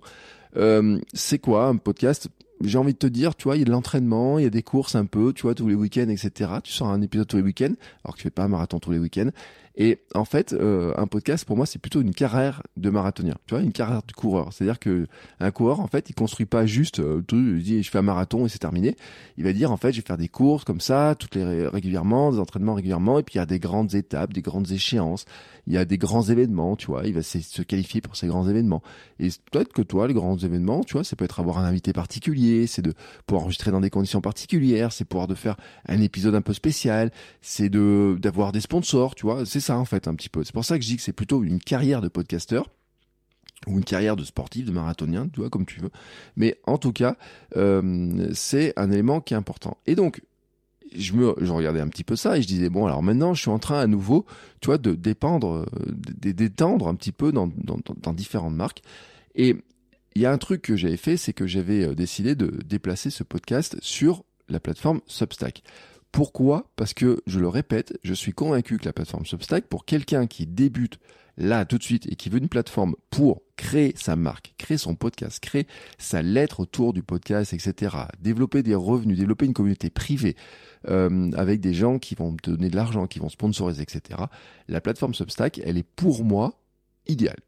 Euh, 0.56 1.00
c'est 1.12 1.38
quoi 1.38 1.66
un 1.66 1.76
podcast? 1.76 2.28
J'ai 2.62 2.78
envie 2.78 2.92
de 2.92 2.98
te 2.98 3.06
dire, 3.06 3.34
tu 3.34 3.44
vois, 3.44 3.56
il 3.56 3.60
y 3.60 3.62
a 3.62 3.64
de 3.64 3.70
l'entraînement, 3.70 4.38
il 4.38 4.44
y 4.44 4.46
a 4.46 4.50
des 4.50 4.62
courses 4.62 4.94
un 4.94 5.06
peu, 5.06 5.32
tu 5.32 5.42
vois, 5.42 5.54
tous 5.54 5.68
les 5.68 5.74
week-ends, 5.74 6.08
etc. 6.08 6.52
Tu 6.62 6.72
sors 6.72 6.88
un 6.88 7.02
épisode 7.02 7.26
tous 7.26 7.36
les 7.36 7.42
week-ends, 7.42 7.74
alors 8.04 8.14
que 8.14 8.18
tu 8.18 8.22
fais 8.24 8.30
pas 8.30 8.44
un 8.44 8.48
marathon 8.48 8.78
tous 8.78 8.90
les 8.90 8.98
week-ends. 8.98 9.30
Et 9.76 9.98
en 10.14 10.24
fait, 10.24 10.52
euh, 10.52 10.92
un 10.96 11.06
podcast 11.06 11.44
pour 11.44 11.56
moi, 11.56 11.66
c'est 11.66 11.80
plutôt 11.80 12.00
une 12.00 12.14
carrière 12.14 12.62
de 12.76 12.90
marathonien. 12.90 13.34
Tu 13.46 13.54
vois, 13.54 13.62
une 13.62 13.72
carrière 13.72 14.02
de 14.06 14.12
coureur. 14.12 14.52
C'est-à-dire 14.52 14.78
que 14.78 15.08
un 15.40 15.50
coureur, 15.50 15.80
en 15.80 15.88
fait, 15.88 16.10
il 16.10 16.14
construit 16.14 16.46
pas 16.46 16.64
juste, 16.64 17.00
euh, 17.00 17.22
il 17.32 17.62
dit 17.62 17.82
je 17.82 17.90
fais 17.90 17.98
un 17.98 18.02
marathon 18.02 18.46
et 18.46 18.48
c'est 18.48 18.60
terminé. 18.60 18.96
Il 19.36 19.44
va 19.44 19.52
dire 19.52 19.72
en 19.72 19.76
fait, 19.76 19.92
je 19.92 20.00
vais 20.00 20.06
faire 20.06 20.16
des 20.16 20.28
courses 20.28 20.64
comme 20.64 20.80
ça, 20.80 21.16
toutes 21.18 21.34
les 21.34 21.66
régulièrement, 21.66 22.30
des 22.30 22.38
entraînements 22.38 22.74
régulièrement, 22.74 23.18
et 23.18 23.24
puis 23.24 23.34
il 23.34 23.38
y 23.38 23.40
a 23.40 23.46
des 23.46 23.58
grandes 23.58 23.94
étapes, 23.94 24.32
des 24.32 24.42
grandes 24.42 24.70
échéances. 24.70 25.24
Il 25.66 25.72
y 25.72 25.78
a 25.78 25.84
des 25.84 25.98
grands 25.98 26.22
événements, 26.22 26.76
tu 26.76 26.86
vois. 26.86 27.06
Il 27.06 27.14
va 27.14 27.22
se 27.22 27.62
qualifier 27.62 28.00
pour 28.00 28.16
ces 28.16 28.26
grands 28.26 28.48
événements. 28.48 28.82
Et 29.18 29.28
peut-être 29.50 29.72
que 29.72 29.82
toi, 29.82 30.06
les 30.06 30.14
grands 30.14 30.36
événements, 30.36 30.84
tu 30.84 30.92
vois, 30.92 31.04
ça 31.04 31.16
peut 31.16 31.24
être 31.24 31.40
avoir 31.40 31.58
un 31.58 31.64
invité 31.64 31.92
particulier, 31.92 32.66
c'est 32.66 32.82
de 32.82 32.92
pouvoir 33.26 33.44
enregistrer 33.44 33.70
dans 33.70 33.80
des 33.80 33.90
conditions 33.90 34.20
particulières, 34.20 34.92
c'est 34.92 35.04
pouvoir 35.04 35.26
de 35.26 35.34
faire 35.34 35.56
un 35.88 36.00
épisode 36.00 36.34
un 36.34 36.42
peu 36.42 36.52
spécial, 36.52 37.10
c'est 37.40 37.70
de 37.70 38.16
d'avoir 38.20 38.52
des 38.52 38.60
sponsors, 38.60 39.14
tu 39.14 39.26
vois. 39.26 39.44
C'est 39.46 39.63
ça 39.64 39.78
en 39.78 39.84
fait 39.84 40.08
un 40.08 40.14
petit 40.14 40.28
peu. 40.28 40.44
C'est 40.44 40.52
pour 40.52 40.64
ça 40.64 40.78
que 40.78 40.84
je 40.84 40.90
dis 40.90 40.96
que 40.96 41.02
c'est 41.02 41.12
plutôt 41.12 41.42
une 41.42 41.58
carrière 41.58 42.00
de 42.00 42.08
podcasteur 42.08 42.68
ou 43.66 43.78
une 43.78 43.84
carrière 43.84 44.16
de 44.16 44.24
sportif, 44.24 44.66
de 44.66 44.72
marathonien, 44.72 45.28
tu 45.28 45.40
vois, 45.40 45.50
comme 45.50 45.64
tu 45.64 45.80
veux. 45.80 45.90
Mais 46.36 46.58
en 46.64 46.78
tout 46.78 46.92
cas, 46.92 47.16
euh, 47.56 48.28
c'est 48.34 48.72
un 48.76 48.90
élément 48.90 49.20
qui 49.20 49.34
est 49.34 49.36
important. 49.36 49.78
Et 49.86 49.94
donc, 49.94 50.22
je 50.94 51.14
me, 51.14 51.30
regardais 51.30 51.80
un 51.80 51.88
petit 51.88 52.04
peu 52.04 52.14
ça 52.14 52.36
et 52.36 52.42
je 52.42 52.46
disais 52.46 52.68
bon, 52.68 52.86
alors 52.86 53.02
maintenant, 53.02 53.34
je 53.34 53.40
suis 53.40 53.50
en 53.50 53.58
train 53.58 53.80
à 53.80 53.86
nouveau, 53.86 54.26
tu 54.60 54.66
vois, 54.66 54.78
de 54.78 54.94
dépendre, 54.94 55.66
d'étendre 55.96 56.88
un 56.88 56.94
petit 56.94 57.12
peu 57.12 57.32
dans, 57.32 57.48
dans, 57.56 57.78
dans 57.96 58.12
différentes 58.12 58.54
marques. 58.54 58.82
Et 59.34 59.56
il 60.14 60.22
y 60.22 60.26
a 60.26 60.32
un 60.32 60.38
truc 60.38 60.62
que 60.62 60.76
j'avais 60.76 60.96
fait, 60.96 61.16
c'est 61.16 61.32
que 61.32 61.46
j'avais 61.46 61.84
euh, 61.84 61.94
décidé 61.94 62.34
de 62.34 62.46
déplacer 62.64 63.10
ce 63.10 63.24
podcast 63.24 63.76
sur 63.80 64.24
la 64.48 64.60
plateforme 64.60 65.00
Substack. 65.06 65.62
Pourquoi? 66.14 66.70
Parce 66.76 66.94
que, 66.94 67.20
je 67.26 67.40
le 67.40 67.48
répète, 67.48 67.98
je 68.04 68.14
suis 68.14 68.32
convaincu 68.32 68.78
que 68.78 68.84
la 68.84 68.92
plateforme 68.92 69.26
Substack, 69.26 69.66
pour 69.66 69.84
quelqu'un 69.84 70.28
qui 70.28 70.46
débute 70.46 71.00
là 71.36 71.64
tout 71.64 71.76
de 71.76 71.82
suite 71.82 72.06
et 72.06 72.14
qui 72.14 72.28
veut 72.28 72.38
une 72.38 72.48
plateforme 72.48 72.94
pour 73.10 73.42
créer 73.56 73.94
sa 73.96 74.14
marque, 74.14 74.54
créer 74.56 74.78
son 74.78 74.94
podcast, 74.94 75.40
créer 75.40 75.66
sa 75.98 76.22
lettre 76.22 76.60
autour 76.60 76.92
du 76.92 77.02
podcast, 77.02 77.52
etc., 77.52 77.96
développer 78.20 78.62
des 78.62 78.76
revenus, 78.76 79.18
développer 79.18 79.46
une 79.46 79.54
communauté 79.54 79.90
privée 79.90 80.36
euh, 80.86 81.32
avec 81.32 81.60
des 81.60 81.74
gens 81.74 81.98
qui 81.98 82.14
vont 82.14 82.36
donner 82.44 82.70
de 82.70 82.76
l'argent, 82.76 83.08
qui 83.08 83.18
vont 83.18 83.28
sponsoriser, 83.28 83.82
etc., 83.82 84.20
la 84.68 84.80
plateforme 84.80 85.14
Substack, 85.14 85.60
elle 85.64 85.78
est 85.78 85.88
pour 85.96 86.22
moi 86.22 86.60
idéale. 87.08 87.40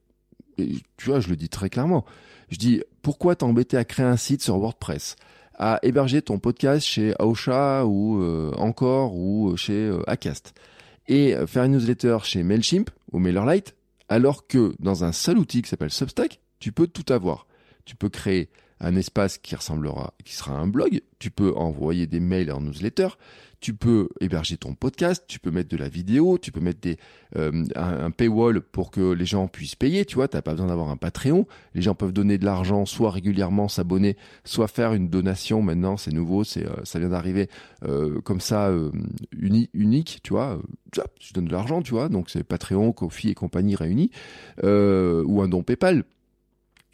Et, 0.59 0.73
tu 0.97 1.11
vois, 1.11 1.21
je 1.21 1.29
le 1.29 1.37
dis 1.37 1.49
très 1.49 1.71
clairement. 1.71 2.05
Je 2.51 2.57
dis, 2.57 2.83
pourquoi 3.03 3.37
t'embêter 3.37 3.77
à 3.77 3.85
créer 3.85 4.07
un 4.07 4.17
site 4.17 4.43
sur 4.43 4.59
WordPress? 4.59 5.15
À 5.59 5.79
héberger 5.83 6.23
ton 6.23 6.39
podcast 6.39 6.87
chez 6.87 7.15
Aosha 7.19 7.87
ou 7.87 8.23
euh, 8.23 8.53
encore 8.57 9.17
ou 9.17 9.57
chez 9.57 9.87
euh, 9.87 10.03
Acast 10.07 10.55
et 11.09 11.35
faire 11.47 11.65
une 11.65 11.73
newsletter 11.73 12.19
chez 12.25 12.43
Mailchimp 12.43 12.91
ou 13.13 13.19
MailerLite 13.19 13.77
alors 14.09 14.47
que 14.47 14.75
dans 14.79 15.05
un 15.05 15.13
seul 15.13 15.39
outil 15.39 15.63
qui 15.63 15.69
s'appelle 15.69 15.91
Substack, 15.91 16.41
tu 16.59 16.73
peux 16.73 16.87
tout 16.87 17.13
avoir. 17.13 17.47
Tu 17.85 17.97
peux 17.97 18.09
créer 18.09 18.49
un 18.81 18.97
espace 18.97 19.39
qui 19.39 19.55
ressemblera, 19.55 20.15
qui 20.25 20.35
sera 20.35 20.53
un 20.53 20.67
blog. 20.67 21.01
Tu 21.19 21.31
peux 21.31 21.55
envoyer 21.55 22.07
des 22.07 22.21
mails 22.21 22.53
en 22.53 22.61
newsletter. 22.61 23.09
Tu 23.61 23.73
peux 23.73 24.11
héberger 24.21 24.59
ton 24.59 24.75
podcast. 24.75 25.25
Tu 25.27 25.41
peux 25.41 25.51
mettre 25.51 25.71
de 25.71 25.79
la 25.79 25.89
vidéo. 25.89 26.37
Tu 26.37 26.53
peux 26.53 26.61
mettre 26.61 26.81
des, 26.81 26.99
euh, 27.37 27.65
un, 27.75 28.11
paywall 28.11 28.61
pour 28.61 28.91
que 28.91 29.13
les 29.13 29.25
gens 29.25 29.49
puissent 29.49 29.77
payer. 29.77 30.05
Tu 30.05 30.17
vois, 30.17 30.29
t'as 30.29 30.43
pas 30.43 30.53
besoin 30.53 30.67
d'avoir 30.67 30.91
un 30.91 30.99
Patreon. 30.99 31.47
Les 31.75 31.81
gens 31.81 31.95
peuvent 31.95 32.13
donner 32.13 32.37
de 32.37 32.45
l'argent, 32.45 32.85
soit 32.85 33.11
régulièrement 33.11 33.69
s'abonner, 33.69 34.17
soit 34.45 34.69
faire 34.69 34.93
une 34.93 35.09
donation. 35.09 35.63
Maintenant, 35.63 35.97
c'est 35.97 36.13
nouveau, 36.13 36.45
c'est, 36.45 36.67
euh, 36.67 36.85
ça 36.85 36.99
vient 36.99 37.09
d'arriver 37.09 37.49
euh, 37.85 38.21
comme 38.21 38.41
ça, 38.41 38.71
unique. 39.33 40.21
Tu 40.23 40.35
vois, 40.35 40.61
je 41.19 41.33
donne 41.33 41.47
de 41.47 41.53
l'argent, 41.53 41.81
tu 41.81 41.93
vois. 41.93 42.11
Donc 42.11 42.29
c'est 42.29 42.45
Patreon, 42.45 42.93
Kofi 42.93 43.31
et 43.31 43.35
compagnie 43.35 43.75
réunis, 43.75 44.11
ou 44.63 45.41
un 45.43 45.49
don 45.49 45.63
PayPal. 45.63 46.05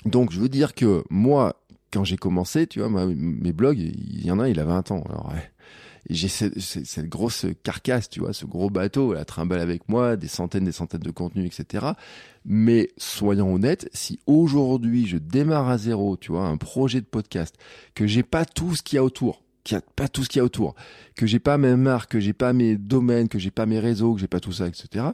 Donc 0.04 0.32
je 0.32 0.40
veux 0.40 0.48
dire 0.48 0.74
que 0.74 1.04
moi, 1.10 1.61
quand 1.92 2.04
j'ai 2.04 2.16
commencé, 2.16 2.66
tu 2.66 2.80
vois, 2.80 3.06
mes 3.06 3.52
blogs, 3.52 3.78
il 3.78 4.24
y 4.24 4.30
en 4.30 4.40
a, 4.40 4.48
il 4.48 4.58
a 4.58 4.64
20 4.64 4.90
ans. 4.92 5.02
Alors, 5.08 5.32
j'ai 6.08 6.28
cette, 6.28 6.58
cette, 6.58 7.08
grosse 7.08 7.46
carcasse, 7.62 8.08
tu 8.08 8.20
vois, 8.20 8.32
ce 8.32 8.44
gros 8.44 8.70
bateau, 8.70 9.12
la 9.12 9.24
trimballe 9.24 9.60
avec 9.60 9.88
moi, 9.88 10.16
des 10.16 10.28
centaines, 10.28 10.64
des 10.64 10.72
centaines 10.72 11.00
de 11.00 11.10
contenus, 11.10 11.46
etc. 11.46 11.86
Mais 12.44 12.90
soyons 12.96 13.54
honnêtes, 13.54 13.88
si 13.92 14.18
aujourd'hui 14.26 15.06
je 15.06 15.18
démarre 15.18 15.68
à 15.68 15.78
zéro, 15.78 16.16
tu 16.16 16.32
vois, 16.32 16.46
un 16.46 16.56
projet 16.56 17.00
de 17.00 17.06
podcast, 17.06 17.56
que 17.94 18.06
j'ai 18.06 18.22
pas 18.22 18.44
tout 18.44 18.74
ce 18.74 18.82
qu'il 18.82 18.96
y 18.96 18.98
a 18.98 19.04
autour, 19.04 19.42
qu'il 19.62 19.76
n'y 19.76 19.78
a 19.78 19.84
pas 19.94 20.08
tout 20.08 20.24
ce 20.24 20.28
qu'il 20.28 20.38
y 20.38 20.42
a 20.42 20.44
autour, 20.44 20.74
que 21.14 21.26
j'ai 21.26 21.38
pas 21.38 21.58
mes 21.58 21.76
marques, 21.76 22.12
que 22.12 22.20
j'ai 22.20 22.32
pas 22.32 22.52
mes 22.52 22.76
domaines, 22.76 23.28
que 23.28 23.38
j'ai 23.38 23.52
pas 23.52 23.66
mes 23.66 23.78
réseaux, 23.78 24.14
que 24.14 24.20
j'ai 24.20 24.28
pas 24.28 24.40
tout 24.40 24.52
ça, 24.52 24.66
etc. 24.66 25.06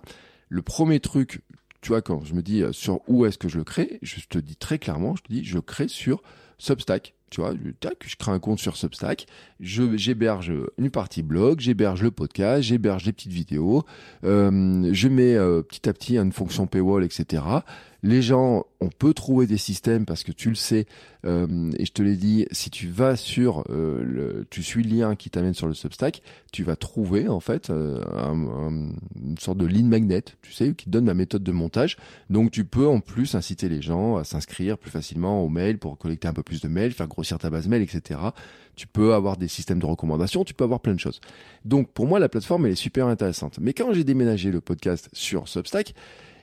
Le 0.49 0.63
premier 0.63 1.01
truc, 1.01 1.43
tu 1.83 1.89
vois, 1.89 2.01
quand 2.01 2.25
je 2.25 2.35
me 2.35 2.43
dis 2.43 2.63
euh, 2.63 2.73
sur 2.73 3.01
où 3.09 3.27
est-ce 3.27 3.37
que 3.37 3.49
je 3.49 3.59
le 3.59 3.65
crée, 3.65 3.99
je 4.03 4.21
te 4.29 4.39
dis 4.39 4.57
très 4.57 4.79
clairement, 4.79 5.17
je 5.17 5.23
te 5.23 5.33
dis, 5.33 5.45
je 5.45 5.59
crée 5.59 5.89
sur 5.89 6.23
Substack. 6.59 7.15
Tu 7.31 7.43
vois, 7.43 7.53
tac, 7.79 8.05
je 8.07 8.17
crée 8.17 8.33
un 8.33 8.39
compte 8.39 8.59
sur 8.59 8.79
Substack, 8.79 9.27
je 9.61 9.99
j'héberge 9.99 10.51
une 10.79 10.91
partie 10.91 11.23
blog, 11.23 11.61
j'héberge 11.61 12.03
le 12.03 12.11
podcast, 12.11 12.63
j'héberge 12.63 13.05
des 13.05 13.13
petites 13.13 13.33
vidéos, 13.33 13.85
euh, 14.25 14.89
je 14.93 15.09
mets 15.09 15.35
euh, 15.35 15.61
petit 15.61 15.87
à 15.91 15.93
petit 15.93 16.17
une 16.17 16.33
fonction 16.33 16.67
paywall, 16.67 17.05
etc. 17.05 17.43
Les 18.03 18.23
gens, 18.23 18.65
on 18.81 18.91
peut 18.91 19.13
trouver 19.13 19.49
des 19.49 19.57
systèmes 19.57 20.07
parce 20.07 20.23
que 20.23 20.31
tu 20.31 20.51
le 20.51 20.55
sais, 20.55 20.87
euh, 21.27 21.73
et 21.77 21.85
je 21.85 21.93
te 21.93 22.01
l'ai 22.01 22.15
dit, 22.15 22.47
si 22.53 22.71
tu 22.71 22.87
vas 22.87 23.17
sur, 23.17 23.65
euh, 23.71 24.03
le, 24.05 24.47
tu 24.51 24.63
suis 24.63 24.85
le 24.85 24.97
lien 24.97 25.17
qui 25.17 25.31
t'amène 25.31 25.55
sur 25.55 25.67
le 25.67 25.75
Substack, 25.75 26.23
tu 26.53 26.63
vas 26.63 26.77
trouver 26.77 27.27
en 27.27 27.41
fait 27.41 27.71
euh, 27.71 28.01
une 29.17 29.39
sorte 29.39 29.59
de 29.59 29.67
ligne 29.67 29.89
magnet, 29.89 30.23
tu 30.43 30.53
sais, 30.53 30.75
qui 30.75 30.85
te 30.85 30.91
donne 30.91 31.07
la 31.07 31.15
méthode 31.15 31.43
de 31.43 31.51
montage. 31.51 31.97
Donc 32.31 32.53
tu 32.53 32.65
peux 32.65 32.87
en 32.87 33.01
plus 33.01 33.35
inciter 33.35 33.69
les 33.69 33.83
gens 33.83 34.17
à 34.17 34.23
s'inscrire 34.23 34.79
plus 34.79 34.93
facilement 34.93 35.43
au 35.43 35.49
mail 35.49 35.79
pour 35.79 35.99
collecter 35.99 36.29
un 36.29 36.33
peu 36.33 36.45
plus 36.45 36.61
de 36.61 36.69
mails, 36.69 36.93
faire 36.93 37.09
grossir 37.09 37.39
ta 37.39 37.51
base 37.51 37.67
mail, 37.67 37.83
etc. 37.83 38.21
Tu 38.77 38.87
peux 38.87 39.13
avoir 39.15 39.37
des 39.37 39.49
systèmes 39.49 39.81
de 39.81 39.87
recommandation, 39.87 40.45
tu 40.45 40.55
peux 40.55 40.63
avoir 40.63 40.79
plein 40.79 40.95
de 40.95 41.01
choses. 41.01 41.21
Donc 41.65 41.91
pour 41.91 42.07
moi, 42.07 42.21
la 42.21 42.29
plateforme 42.29 42.67
elle 42.67 42.73
est 42.73 42.77
super 42.77 43.09
intéressante. 43.09 43.59
Mais 43.61 43.73
quand 43.73 43.93
j'ai 43.93 44.05
déménagé 44.05 44.53
le 44.53 44.61
podcast 44.61 45.09
sur 45.13 45.49
Substack, 45.49 45.95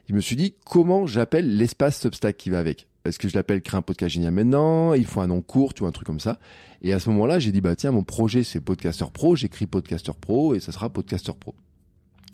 je 0.08 0.14
me 0.14 0.22
suis 0.22 0.36
dit 0.36 0.56
comment 0.66 1.08
j'appelle 1.08 1.58
l'espace 1.58 2.00
Substack 2.00 2.38
qui 2.38 2.50
va 2.50 2.60
avec? 2.60 2.88
Est-ce 3.06 3.20
que 3.20 3.28
je 3.28 3.36
l'appelle 3.36 3.62
créer 3.62 3.78
un 3.78 3.84
podcast 3.84 4.14
génial 4.14 4.34
maintenant? 4.34 4.94
Il 4.94 5.06
faut 5.06 5.22
un 5.22 5.28
nom 5.28 5.42
court, 5.42 5.74
tu 5.74 5.82
vois, 5.82 5.90
un 5.90 5.92
truc 5.92 6.08
comme 6.08 6.20
ça. 6.20 6.40
Et 6.82 6.94
à 6.94 7.00
ce 7.00 7.10
moment-là, 7.10 7.40
j'ai 7.40 7.52
dit 7.52 7.62
bah 7.62 7.76
tiens, 7.76 7.92
mon 7.92 8.04
projet 8.04 8.44
c'est 8.44 8.62
Podcaster 8.62 9.06
Pro, 9.14 9.36
j'écris 9.36 9.68
Podcaster 9.68 10.14
Pro 10.20 10.56
et 10.56 10.60
ça 10.60 10.72
sera 10.72 10.90
Podcaster 10.90 11.34
Pro. 11.40 11.56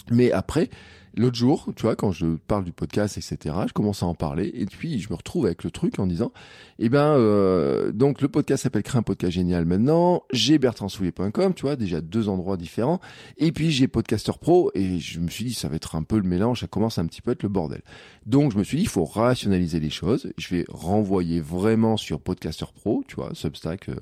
Mais 0.09 0.31
après, 0.31 0.69
L'autre 1.17 1.35
jour, 1.35 1.67
tu 1.75 1.81
vois, 1.81 1.97
quand 1.97 2.13
je 2.13 2.25
parle 2.47 2.63
du 2.63 2.71
podcast, 2.71 3.17
etc., 3.17 3.55
je 3.67 3.73
commence 3.73 4.01
à 4.01 4.05
en 4.05 4.15
parler 4.15 4.49
et 4.53 4.65
puis 4.65 4.99
je 4.99 5.09
me 5.09 5.15
retrouve 5.15 5.45
avec 5.45 5.65
le 5.65 5.71
truc 5.71 5.99
en 5.99 6.07
disant, 6.07 6.31
eh 6.79 6.87
ben, 6.87 7.15
euh, 7.17 7.91
donc 7.91 8.21
le 8.21 8.29
podcast 8.29 8.63
s'appelle 8.63 8.83
Créer 8.83 8.99
un 8.99 9.03
podcast 9.03 9.33
génial 9.33 9.65
maintenant. 9.65 10.23
J'ai 10.31 10.57
bertrandsoulier.com, 10.57 11.53
tu 11.53 11.63
vois, 11.63 11.75
déjà 11.75 11.99
deux 11.99 12.29
endroits 12.29 12.55
différents. 12.55 13.01
Et 13.37 13.51
puis 13.51 13.71
j'ai 13.71 13.89
Podcaster 13.89 14.31
Pro 14.39 14.71
et 14.73 14.99
je 14.99 15.19
me 15.19 15.27
suis 15.27 15.45
dit, 15.45 15.53
ça 15.53 15.67
va 15.67 15.75
être 15.75 15.95
un 15.95 16.03
peu 16.03 16.17
le 16.17 16.27
mélange, 16.27 16.61
ça 16.61 16.67
commence 16.67 16.97
un 16.97 17.05
petit 17.05 17.21
peu 17.21 17.31
à 17.31 17.33
être 17.33 17.43
le 17.43 17.49
bordel. 17.49 17.81
Donc 18.25 18.53
je 18.53 18.57
me 18.57 18.63
suis 18.63 18.77
dit, 18.77 18.83
il 18.83 18.89
faut 18.89 19.05
rationaliser 19.05 19.81
les 19.81 19.89
choses. 19.89 20.31
Je 20.37 20.55
vais 20.55 20.65
renvoyer 20.69 21.41
vraiment 21.41 21.97
sur 21.97 22.21
Podcaster 22.21 22.67
Pro, 22.73 23.03
tu 23.07 23.15
vois, 23.15 23.31
Substack, 23.33 23.89
euh, 23.89 23.95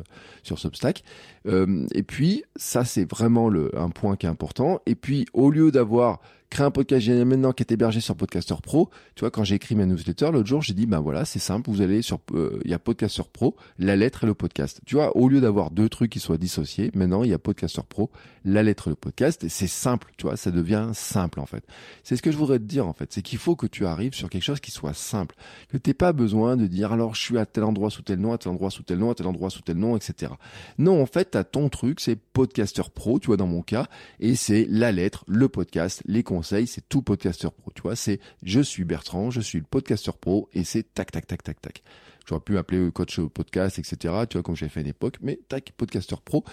sur 0.44 0.60
Substack. 0.60 1.04
Euh, 1.48 1.88
et 1.94 2.04
puis 2.04 2.44
ça, 2.56 2.86
c'est 2.86 3.10
vraiment 3.10 3.50
le, 3.50 3.75
un 3.75 3.89
point 3.89 4.16
qui 4.16 4.28
est 4.28 4.30
important. 4.30 4.80
Et 4.86 4.94
puis 4.94 5.25
au 5.34 5.50
lieu 5.50 5.72
d'avoir 5.72 6.20
créer 6.50 6.66
un 6.66 6.72
podcast 6.72 6.99
maintenant 7.08 7.51
qui 7.51 7.63
est 7.63 7.72
hébergé 7.72 8.01
sur 8.01 8.15
Podcaster 8.15 8.56
Pro. 8.62 8.89
Tu 9.15 9.22
vois, 9.22 9.32
quand 9.32 9.44
j'ai 9.44 9.56
écrit 9.56 9.75
ma 9.75 9.86
newsletter 9.86 10.32
l'autre 10.32 10.48
jour, 10.48 10.62
j'ai 10.62 10.74
dit, 10.74 10.86
ben 10.86 11.00
voilà, 11.00 11.25
c'est 11.25 11.39
simple, 11.39 11.70
vous 11.70 11.82
allez 11.82 12.01
sur, 12.01 12.20
euh, 12.34 12.60
il 12.65 12.72
y 12.72 12.74
a 12.74 12.79
Podcaster 12.79 13.24
Pro, 13.32 13.56
la 13.77 13.96
lettre 13.96 14.24
et 14.24 14.27
le 14.27 14.34
podcast. 14.34 14.82
Tu 14.86 14.96
vois, 14.96 15.15
au 15.15 15.29
lieu 15.29 15.41
d'avoir 15.41 15.72
deux 15.72 15.89
trucs 15.89 16.12
qui 16.12 16.20
soient 16.20 16.38
dissociés, 16.38 16.91
maintenant 16.94 17.24
il 17.24 17.29
y 17.29 17.34
a 17.34 17.39
Podcaster 17.39 17.82
Pro, 17.88 18.10
la 18.46 18.63
lettre 18.63 18.88
et 18.88 18.91
le 18.91 18.96
podcast, 18.96 19.44
et 19.44 19.50
c'est 19.50 19.68
simple, 19.68 20.12
tu 20.18 20.25
vois, 20.25 20.38
ça 20.38 20.51
devient 20.51 20.89
simple 20.94 21.39
en 21.39 21.46
fait. 21.46 21.63
C'est 22.03 22.15
ce 22.15 22.22
que 22.22 22.32
je 22.32 22.38
voudrais 22.38 22.60
te 22.60 22.63
dire 22.63 22.88
en 22.88 22.94
fait, 22.94 23.12
c'est 23.12 23.22
qu'il 23.22 23.38
faut 23.38 23.56
que 23.56 23.68
tu 23.68 23.86
arrives 23.86 24.13
sur 24.13 24.29
quelque 24.29 24.44
chose 24.44 24.60
qui 24.60 24.72
soit 24.72 24.94
simple, 24.94 25.36
que 25.70 25.77
t'aies 25.77 25.94
pas 25.94 26.13
besoin 26.13 26.58
de 26.58 26.68
dire 26.68 26.91
alors 26.91 27.15
je 27.15 27.22
suis 27.22 27.38
à 27.38 27.46
tel 27.46 27.63
endroit 27.63 27.89
sous 27.89 28.01
tel 28.01 28.20
nom, 28.20 28.34
à 28.34 28.38
tel 28.38 28.51
endroit 28.51 28.70
sous 28.70 28.84
tel 28.84 28.98
nom, 28.98 29.12
à 29.12 29.15
tel 29.15 29.27
endroit 29.27 29.50
sous 29.50 29.62
tel 29.62 29.77
nom, 29.77 29.96
etc. 29.96 30.34
Non, 30.77 31.01
en 31.01 31.06
fait, 31.06 31.32
t'as 31.32 31.44
ton 31.44 31.70
truc, 31.70 32.00
c'est 32.00 32.15
Podcaster 32.15 32.84
Pro, 32.94 33.20
tu 33.20 33.27
vois, 33.27 33.38
dans 33.38 33.48
mon 33.48 33.62
cas, 33.62 33.88
et 34.20 34.36
c'est 34.36 34.65
la 34.70 34.91
lettre, 34.91 35.24
le 35.27 35.50
podcast, 35.50 36.01
les 36.06 36.24
conseils, 36.24 36.68
c'est 36.68 36.88
tout 36.89 37.01
Podcaster 37.01 37.50
Pro, 37.55 37.72
tu 37.74 37.81
vois, 37.81 37.96
c'est 37.96 38.19
je 38.43 38.60
suis 38.60 38.84
Bertrand, 38.84 39.29
je 39.29 39.41
suis 39.41 39.60
le 39.60 39.65
Podcaster 39.65 40.12
Pro, 40.19 40.50
et 40.53 40.63
c'est 40.63 40.93
tac, 40.93 41.12
tac, 41.12 41.27
tac, 41.27 41.43
tac, 41.43 41.62
tac. 41.62 41.84
J'aurais 42.29 42.41
pu 42.41 42.53
m'appeler 42.53 42.91
coach 42.91 43.19
podcast, 43.22 43.79
etc. 43.79 44.13
Tu 44.29 44.38
vois, 44.38 44.43
comme 44.43 44.55
j'ai 44.55 44.69
fait 44.69 44.81
à 44.81 44.84
une 44.84 44.89
époque. 44.89 45.15
Mais 45.19 45.39
tac, 45.50 45.74
podcaster 45.75 46.15
pro. 46.24 46.43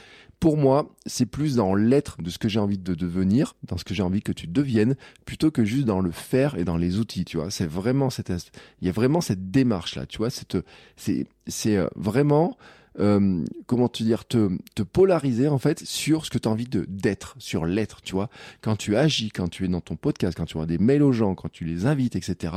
Pour 0.40 0.56
moi, 0.56 0.94
c'est 1.04 1.26
plus 1.26 1.56
dans 1.56 1.74
l'être 1.74 2.22
de 2.22 2.30
ce 2.30 2.38
que 2.38 2.48
j'ai 2.48 2.58
envie 2.58 2.78
de 2.78 2.94
devenir, 2.94 3.56
dans 3.62 3.76
ce 3.76 3.84
que 3.84 3.92
j'ai 3.92 4.02
envie 4.02 4.22
que 4.22 4.32
tu 4.32 4.46
deviennes, 4.46 4.96
plutôt 5.26 5.50
que 5.50 5.66
juste 5.66 5.84
dans 5.84 6.00
le 6.00 6.12
faire 6.12 6.56
et 6.56 6.64
dans 6.64 6.78
les 6.78 6.98
outils. 6.98 7.26
Tu 7.26 7.36
vois, 7.36 7.50
c'est 7.50 7.66
vraiment 7.66 8.08
cette, 8.08 8.32
il 8.80 8.86
y 8.86 8.88
a 8.88 8.92
vraiment 8.92 9.20
cette 9.20 9.50
démarche 9.50 9.96
là. 9.96 10.06
Tu 10.06 10.16
vois, 10.16 10.30
c'est, 10.30 10.56
c'est, 10.96 11.26
c'est 11.46 11.76
euh, 11.76 11.88
vraiment 11.94 12.56
euh, 12.98 13.44
comment 13.66 13.88
te 13.88 14.02
dire, 14.02 14.24
te, 14.24 14.50
te 14.74 14.82
polariser 14.82 15.48
en 15.48 15.58
fait 15.58 15.84
sur 15.84 16.24
ce 16.24 16.30
que 16.30 16.38
tu 16.38 16.48
as 16.48 16.52
envie 16.52 16.66
de 16.66 16.84
d'être, 16.88 17.34
sur 17.38 17.66
l'être, 17.66 18.02
tu 18.02 18.14
vois. 18.14 18.28
Quand 18.60 18.76
tu 18.76 18.96
agis, 18.96 19.30
quand 19.30 19.48
tu 19.48 19.64
es 19.64 19.68
dans 19.68 19.80
ton 19.80 19.96
podcast, 19.96 20.36
quand 20.36 20.46
tu 20.46 20.56
envoies 20.56 20.66
des 20.66 20.78
mails 20.78 21.02
aux 21.02 21.12
gens, 21.12 21.34
quand 21.34 21.50
tu 21.50 21.64
les 21.64 21.86
invites, 21.86 22.16
etc., 22.16 22.54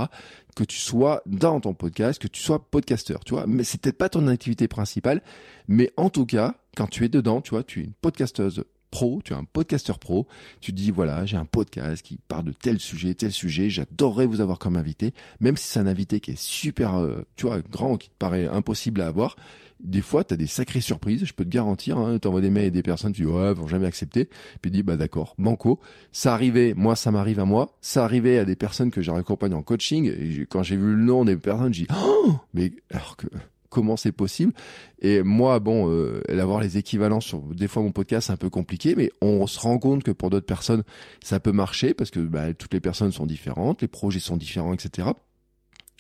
que 0.56 0.64
tu 0.64 0.78
sois 0.78 1.22
dans 1.26 1.60
ton 1.60 1.74
podcast, 1.74 2.22
que 2.22 2.28
tu 2.28 2.42
sois 2.42 2.60
podcasteur, 2.70 3.24
tu 3.24 3.34
vois. 3.34 3.48
Mais 3.48 3.64
c'est 3.64 3.80
peut-être 3.80 3.98
pas 3.98 4.10
ton 4.10 4.28
activité 4.28 4.68
principale, 4.68 5.22
mais 5.68 5.92
en 5.98 6.10
tout 6.10 6.26
cas, 6.26 6.56
quand 6.76 6.88
tu 6.88 7.06
es 7.06 7.10
dedans, 7.10 7.42
tu 7.42 7.52
vois, 7.52 7.64
tu 7.64 7.82
es 7.82 7.84
une 7.84 7.94
podcasteuse 7.94 8.64
pro, 8.92 9.22
tu 9.24 9.34
es 9.34 9.36
un 9.36 9.44
podcasteur 9.44 10.00
pro, 10.00 10.28
tu 10.62 10.72
dis 10.72 10.92
voilà, 10.92 11.26
j'ai 11.26 11.38
un 11.38 11.46
podcast 11.46 12.04
qui 12.04 12.20
parle 12.28 12.46
de 12.46 12.52
tel 12.52 12.80
sujet, 12.80 13.14
tel 13.14 13.32
sujet, 13.32 13.70
j'adorerais 13.70 14.26
vous 14.26 14.42
avoir 14.42 14.60
comme 14.60 14.78
invité, 14.78 15.14
même 15.40 15.58
si 15.58 15.68
c'est 15.68 15.80
un 15.80 15.88
invité 15.88 16.20
qui 16.20 16.32
est 16.32 16.40
super, 16.40 16.96
euh, 16.96 17.22
tu 17.36 17.46
vois, 17.46 17.60
grand, 17.62 17.98
qui 17.98 18.10
te 18.10 18.16
paraît 18.18 18.48
impossible 18.48 19.02
à 19.02 19.08
avoir, 19.08 19.36
des 19.80 20.02
fois, 20.02 20.24
tu 20.24 20.36
des 20.36 20.48
sacrées 20.48 20.82
surprises, 20.82 21.26
je 21.26 21.34
peux 21.34 21.46
te 21.46 21.50
garantir. 21.50 21.98
Hein, 21.98 22.20
tu 22.20 22.28
envoies 22.28 22.42
des 22.42 22.50
mails 22.50 22.68
à 22.68 22.70
des 22.70 22.84
personnes, 22.84 23.14
tu 23.14 23.24
dis 23.24 23.28
ouais, 23.28 23.54
vont 23.54 23.68
jamais 23.68 23.88
accepter. 23.88 24.26
Puis 24.62 24.72
tu 24.72 24.78
dis 24.78 24.84
bah 24.84 24.98
d'accord, 24.98 25.36
banco. 25.38 25.80
Ça 26.12 26.34
arrivait, 26.34 26.74
moi 26.76 26.96
ça 26.96 27.12
m'arrive 27.12 27.40
à 27.40 27.46
moi. 27.46 27.78
Ça 27.82 28.04
arrivait 28.04 28.40
à 28.40 28.46
des 28.46 28.56
personnes 28.56 28.92
que 28.92 29.02
j'ai 29.02 29.12
accompagné 29.12 29.56
en 29.56 29.64
coaching. 29.64 30.06
Et 30.06 30.46
quand 30.50 30.64
j'ai 30.64 30.76
vu 30.76 30.96
le 30.96 31.04
nom 31.04 31.26
des 31.26 31.38
personnes, 31.38 31.74
j'ai 31.74 31.84
dit 31.84 31.94
oh, 31.94 32.36
mais 32.54 32.74
alors 32.92 33.16
que 33.18 33.28
comment 33.70 33.98
c'est 33.98 34.12
possible? 34.12 34.54
Et 35.02 35.22
moi, 35.24 35.60
bon, 35.60 35.90
euh, 35.90 36.22
avoir 36.40 36.60
les 36.60 36.78
équivalents 36.78 37.22
sur 37.22 37.40
des 37.40 37.68
fois 37.68 37.84
mon 37.84 37.92
podcast, 37.92 38.28
c'est 38.28 38.34
un 38.34 38.38
peu 38.38 38.50
compliqué, 38.50 38.96
mais 38.96 39.12
on 39.22 39.48
se 39.48 39.60
rend 39.60 39.78
compte 39.78 40.04
que 40.04 40.12
pour 40.12 40.30
d'autres 40.30 40.46
personnes, 40.46 40.84
ça 41.24 41.40
peut 41.40 41.52
marcher 41.52 41.94
parce 41.94 42.10
que 42.10 42.20
bah, 42.20 42.54
toutes 42.54 42.74
les 42.74 42.80
personnes 42.80 43.12
sont 43.12 43.26
différentes, 43.26 43.82
les 43.82 43.88
projets 43.88 44.20
sont 44.20 44.38
différents, 44.38 44.74
etc. 44.74 45.10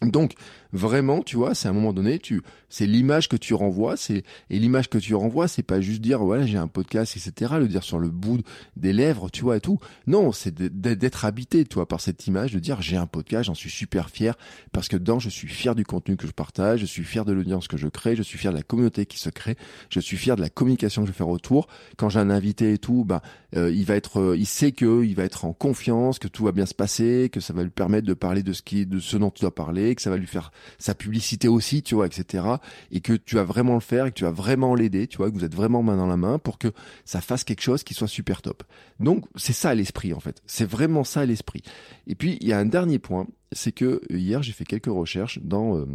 Donc 0.01 0.33
vraiment, 0.71 1.21
tu 1.21 1.35
vois, 1.35 1.53
c'est 1.55 1.67
à 1.67 1.71
un 1.71 1.73
moment 1.73 1.91
donné, 1.91 2.19
tu, 2.19 2.41
c'est 2.69 2.85
l'image 2.85 3.27
que 3.27 3.35
tu 3.35 3.53
renvoies, 3.53 3.97
c'est 3.97 4.23
et 4.49 4.59
l'image 4.59 4.89
que 4.89 4.97
tu 4.97 5.13
renvoies, 5.13 5.47
c'est 5.47 5.63
pas 5.63 5.81
juste 5.81 6.01
dire 6.01 6.19
voilà 6.23 6.45
j'ai 6.45 6.57
un 6.57 6.67
podcast, 6.67 7.17
etc. 7.17 7.53
Le 7.59 7.67
dire 7.67 7.83
sur 7.83 7.99
le 7.99 8.09
bout 8.09 8.39
des 8.77 8.93
lèvres, 8.93 9.29
tu 9.29 9.41
vois 9.41 9.57
et 9.57 9.59
tout. 9.59 9.79
Non, 10.07 10.31
c'est 10.31 10.53
d'être 10.53 11.25
habité, 11.25 11.65
tu 11.65 11.75
vois, 11.75 11.87
par 11.87 11.99
cette 11.99 12.27
image, 12.27 12.53
de 12.53 12.59
dire 12.59 12.81
j'ai 12.81 12.95
un 12.95 13.07
podcast, 13.07 13.45
j'en 13.45 13.55
suis 13.55 13.69
super 13.69 14.09
fier 14.09 14.37
parce 14.71 14.87
que 14.87 14.95
dedans 14.95 15.19
je 15.19 15.29
suis 15.29 15.47
fier 15.47 15.75
du 15.75 15.83
contenu 15.83 16.15
que 16.15 16.27
je 16.27 16.31
partage, 16.31 16.79
je 16.79 16.85
suis 16.85 17.03
fier 17.03 17.25
de 17.25 17.33
l'audience 17.33 17.67
que 17.67 17.77
je 17.77 17.87
crée, 17.87 18.15
je 18.15 18.23
suis 18.23 18.37
fier 18.37 18.51
de 18.53 18.57
la 18.57 18.63
communauté 18.63 19.05
qui 19.05 19.19
se 19.19 19.29
crée, 19.29 19.57
je 19.89 19.99
suis 19.99 20.17
fier 20.17 20.37
de 20.37 20.41
la 20.41 20.49
communication 20.49 21.01
que 21.01 21.09
je 21.09 21.13
fais 21.13 21.23
autour. 21.23 21.67
Quand 21.97 22.07
j'ai 22.07 22.19
un 22.19 22.29
invité 22.29 22.73
et 22.73 22.77
tout, 22.77 23.03
bah 23.03 23.21
euh, 23.55 23.71
il 23.71 23.83
va 23.85 23.95
être, 23.95 24.21
euh, 24.21 24.37
il 24.37 24.45
sait 24.45 24.71
que 24.71 25.03
il 25.03 25.15
va 25.15 25.23
être 25.23 25.45
en 25.45 25.53
confiance, 25.53 26.19
que 26.19 26.27
tout 26.27 26.43
va 26.43 26.51
bien 26.51 26.65
se 26.65 26.75
passer, 26.75 27.29
que 27.31 27.39
ça 27.39 27.53
va 27.53 27.63
lui 27.63 27.69
permettre 27.69 28.07
de 28.07 28.13
parler 28.13 28.43
de 28.43 28.53
ce 28.53 28.61
qui, 28.61 28.85
de 28.85 28.99
ce 28.99 29.17
dont 29.17 29.31
tu 29.31 29.41
dois 29.41 29.53
parler, 29.53 29.88
que 29.95 30.01
ça 30.01 30.09
va 30.09 30.17
lui 30.17 30.27
faire 30.27 30.51
sa 30.77 30.95
publicité 30.95 31.47
aussi, 31.47 31.83
tu 31.83 31.95
vois, 31.95 32.05
etc. 32.05 32.43
Et 32.91 33.01
que 33.01 33.13
tu 33.13 33.35
vas 33.35 33.43
vraiment 33.43 33.75
le 33.75 33.79
faire 33.79 34.05
et 34.05 34.09
que 34.09 34.15
tu 34.15 34.23
vas 34.23 34.31
vraiment 34.31 34.75
l'aider, 34.75 35.07
tu 35.07 35.17
vois, 35.17 35.29
que 35.29 35.35
vous 35.35 35.45
êtes 35.45 35.55
vraiment 35.55 35.83
main 35.83 35.97
dans 35.97 36.07
la 36.07 36.17
main 36.17 36.39
pour 36.39 36.57
que 36.57 36.71
ça 37.05 37.21
fasse 37.21 37.43
quelque 37.43 37.61
chose 37.61 37.83
qui 37.83 37.93
soit 37.93 38.07
super 38.07 38.41
top. 38.41 38.63
Donc 38.99 39.25
c'est 39.35 39.53
ça 39.53 39.73
l'esprit 39.73 40.13
en 40.13 40.19
fait. 40.19 40.41
C'est 40.45 40.69
vraiment 40.69 41.03
ça 41.03 41.25
l'esprit. 41.25 41.63
Et 42.07 42.15
puis 42.15 42.37
il 42.41 42.47
y 42.47 42.53
a 42.53 42.59
un 42.59 42.65
dernier 42.65 42.99
point, 42.99 43.27
c'est 43.51 43.71
que 43.71 44.01
hier 44.09 44.43
j'ai 44.43 44.53
fait 44.53 44.65
quelques 44.65 44.87
recherches 44.87 45.39
dans 45.41 45.77
euh, 45.77 45.85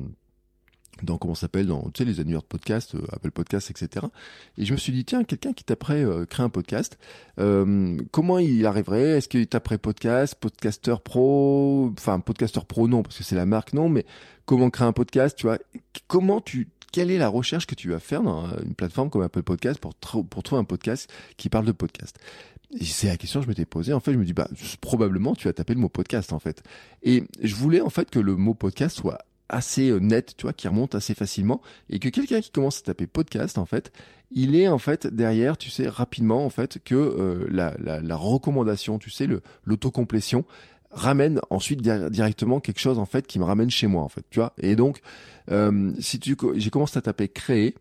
dans 1.02 1.18
comment 1.18 1.34
s'appelle 1.34 1.66
dans 1.66 1.90
tu 1.90 2.02
sais 2.02 2.04
les 2.04 2.20
annuaires 2.20 2.42
de 2.42 2.46
podcast 2.46 2.94
euh, 2.94 3.02
Apple 3.10 3.30
Podcast 3.30 3.70
etc 3.70 4.06
et 4.58 4.64
je 4.64 4.72
me 4.72 4.78
suis 4.78 4.92
dit 4.92 5.04
tiens 5.04 5.24
quelqu'un 5.24 5.52
qui 5.52 5.64
taperait 5.64 6.04
euh, 6.04 6.24
créer 6.24 6.44
un 6.44 6.50
podcast 6.50 6.98
euh, 7.38 7.96
comment 8.12 8.38
il 8.38 8.64
arriverait? 8.66 9.18
Est-ce 9.18 9.28
qu'il 9.28 9.46
taperait 9.46 9.78
podcast 9.78 10.34
podcaster 10.36 10.96
pro? 11.02 11.92
Enfin 11.98 12.20
podcaster 12.20 12.60
pro 12.66 12.88
non 12.88 13.02
parce 13.02 13.18
que 13.18 13.24
c'est 13.24 13.36
la 13.36 13.46
marque 13.46 13.72
non 13.72 13.88
mais 13.88 14.06
comment 14.46 14.70
créer 14.70 14.86
un 14.86 14.92
podcast 14.92 15.36
tu 15.36 15.46
vois? 15.46 15.58
Comment 16.06 16.40
tu 16.40 16.68
quelle 16.92 17.10
est 17.10 17.18
la 17.18 17.28
recherche 17.28 17.66
que 17.66 17.74
tu 17.74 17.90
vas 17.90 17.98
faire 17.98 18.22
dans 18.22 18.46
une 18.58 18.76
plateforme 18.76 19.10
comme 19.10 19.22
Apple 19.22 19.42
Podcast 19.42 19.80
pour, 19.80 19.96
pour 19.96 20.42
trouver 20.44 20.60
un 20.60 20.64
podcast 20.64 21.12
qui 21.36 21.48
parle 21.48 21.64
de 21.64 21.72
podcast? 21.72 22.20
C'est 22.80 23.08
la 23.08 23.16
question 23.16 23.40
que 23.40 23.46
je 23.46 23.48
m'étais 23.48 23.64
posée. 23.64 23.92
En 23.92 23.98
fait, 23.98 24.12
je 24.12 24.16
me 24.16 24.24
dis, 24.24 24.32
bah, 24.32 24.48
probablement, 24.80 25.34
tu 25.34 25.48
vas 25.48 25.52
taper 25.52 25.74
le 25.74 25.80
mot 25.80 25.88
podcast, 25.88 26.32
en 26.32 26.38
fait. 26.38 26.62
Et 27.02 27.24
je 27.42 27.54
voulais, 27.56 27.80
en 27.80 27.90
fait, 27.90 28.10
que 28.10 28.20
le 28.20 28.36
mot 28.36 28.54
podcast 28.54 28.96
soit 28.96 29.18
assez 29.54 29.90
euh, 29.90 29.98
net, 30.00 30.34
tu 30.36 30.42
vois, 30.42 30.52
qui 30.52 30.68
remonte 30.68 30.94
assez 30.94 31.14
facilement, 31.14 31.62
et 31.88 31.98
que 31.98 32.08
quelqu'un 32.08 32.40
qui 32.40 32.50
commence 32.50 32.80
à 32.80 32.82
taper 32.82 33.06
podcast, 33.06 33.56
en 33.56 33.66
fait, 33.66 33.92
il 34.32 34.56
est 34.56 34.68
en 34.68 34.78
fait 34.78 35.06
derrière, 35.06 35.56
tu 35.56 35.70
sais, 35.70 35.88
rapidement 35.88 36.44
en 36.44 36.50
fait 36.50 36.78
que 36.84 36.94
euh, 36.94 37.46
la, 37.50 37.74
la, 37.78 38.16
recommandation, 38.16 38.98
tu 38.98 39.10
sais, 39.10 39.26
le 39.26 39.42
l'autocomplétion 39.64 40.44
ramène 40.90 41.40
ensuite 41.50 41.80
directement 41.82 42.60
quelque 42.60 42.78
chose 42.78 42.98
en 42.98 43.04
fait 43.04 43.26
qui 43.26 43.38
me 43.38 43.44
ramène 43.44 43.70
chez 43.70 43.86
moi 43.86 44.02
en 44.02 44.08
fait, 44.08 44.24
tu 44.30 44.40
vois. 44.40 44.52
Et 44.58 44.76
donc, 44.76 45.00
euh, 45.50 45.92
si 46.00 46.18
tu, 46.18 46.36
j'ai 46.56 46.70
commencé 46.70 46.98
à 46.98 47.02
taper 47.02 47.28
créer, 47.28 47.74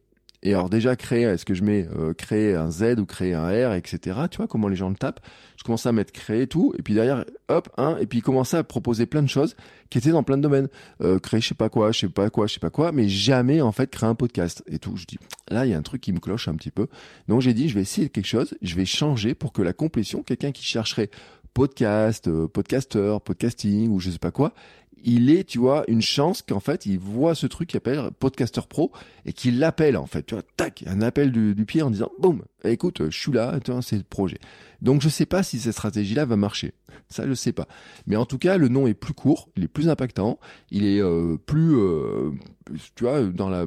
Et 0.45 0.53
alors 0.53 0.69
déjà 0.69 0.97
créer, 0.97 1.23
est-ce 1.23 1.45
que 1.45 1.53
je 1.53 1.63
mets 1.63 1.87
euh, 1.97 2.13
créer 2.13 2.53
un 2.53 2.69
Z 2.69 2.99
ou 2.99 3.05
créer 3.05 3.33
un 3.33 3.47
R, 3.47 3.73
etc. 3.73 4.19
Tu 4.29 4.37
vois 4.37 4.47
comment 4.47 4.67
les 4.67 4.75
gens 4.75 4.89
le 4.89 4.95
tapent. 4.95 5.21
Je 5.57 5.63
commençais 5.63 5.87
à 5.87 5.93
mettre 5.93 6.11
créer 6.11 6.47
tout, 6.47 6.73
et 6.77 6.81
puis 6.81 6.93
derrière, 6.93 7.23
hop, 7.47 7.69
un, 7.77 7.97
et 7.97 8.05
puis 8.05 8.19
commencer 8.21 8.57
à 8.57 8.63
proposer 8.63 9.05
plein 9.05 9.23
de 9.23 9.29
choses 9.29 9.55
qui 9.89 9.99
étaient 9.99 10.11
dans 10.11 10.23
plein 10.23 10.35
de 10.35 10.41
domaines. 10.41 10.67
Euh, 11.01 11.17
créer 11.17 11.39
je 11.39 11.47
sais 11.47 11.55
pas 11.55 11.69
quoi, 11.69 11.93
je 11.93 11.99
sais 11.99 12.09
pas 12.09 12.29
quoi, 12.29 12.47
je 12.47 12.55
sais 12.55 12.59
pas 12.59 12.69
quoi, 12.69 12.91
mais 12.91 13.07
jamais 13.07 13.61
en 13.61 13.71
fait 13.71 13.89
créer 13.89 14.09
un 14.09 14.15
podcast 14.15 14.63
et 14.67 14.79
tout. 14.79 14.97
Je 14.97 15.05
dis 15.05 15.17
là 15.49 15.65
il 15.65 15.71
y 15.71 15.73
a 15.73 15.77
un 15.77 15.81
truc 15.81 16.01
qui 16.01 16.11
me 16.11 16.19
cloche 16.19 16.49
un 16.49 16.55
petit 16.55 16.71
peu. 16.71 16.87
Donc 17.29 17.39
j'ai 17.39 17.53
dit 17.53 17.69
je 17.69 17.75
vais 17.75 17.81
essayer 17.81 18.09
quelque 18.09 18.27
chose, 18.27 18.53
je 18.61 18.75
vais 18.75 18.85
changer 18.85 19.35
pour 19.35 19.53
que 19.53 19.61
la 19.61 19.71
complétion, 19.71 20.23
quelqu'un 20.23 20.51
qui 20.51 20.65
chercherait 20.65 21.09
podcast, 21.53 22.27
euh, 22.27 22.47
podcasting 22.47 23.89
ou 23.89 23.99
je 23.99 24.09
sais 24.09 24.19
pas 24.19 24.31
quoi, 24.31 24.53
il 25.03 25.29
est, 25.29 25.43
tu 25.43 25.59
vois, 25.59 25.83
une 25.87 26.01
chance 26.01 26.41
qu'en 26.41 26.59
fait, 26.59 26.85
il 26.85 26.97
voit 26.97 27.35
ce 27.35 27.45
truc 27.45 27.69
qui 27.69 27.77
appelle 27.77 28.09
Podcaster 28.19 28.61
Pro 28.67 28.91
et 29.25 29.33
qu'il 29.33 29.59
l'appelle, 29.59 29.97
en 29.97 30.05
fait, 30.05 30.25
tu 30.25 30.33
vois, 30.33 30.43
tac, 30.57 30.83
un 30.87 31.01
appel 31.01 31.31
du, 31.31 31.65
pied 31.65 31.81
en 31.81 31.89
disant, 31.89 32.09
boum, 32.19 32.43
écoute, 32.63 33.09
je 33.09 33.17
suis 33.17 33.31
là, 33.31 33.59
c'est 33.81 33.97
le 33.97 34.03
projet. 34.03 34.39
Donc, 34.81 35.01
je 35.01 35.09
sais 35.09 35.25
pas 35.25 35.43
si 35.43 35.59
cette 35.59 35.73
stratégie-là 35.73 36.25
va 36.25 36.35
marcher. 36.35 36.73
Ça, 37.09 37.27
je 37.27 37.33
sais 37.33 37.51
pas. 37.51 37.67
Mais 38.07 38.15
en 38.15 38.25
tout 38.25 38.37
cas, 38.37 38.57
le 38.57 38.69
nom 38.69 38.87
est 38.87 38.93
plus 38.93 39.13
court, 39.13 39.49
il 39.55 39.63
est 39.63 39.67
plus 39.69 39.89
impactant, 39.89 40.39
il 40.71 40.85
est 40.85 41.01
euh, 41.01 41.37
plus, 41.37 41.75
euh, 41.77 42.31
tu 42.95 43.03
vois, 43.03 43.23
dans 43.23 43.49
la, 43.49 43.65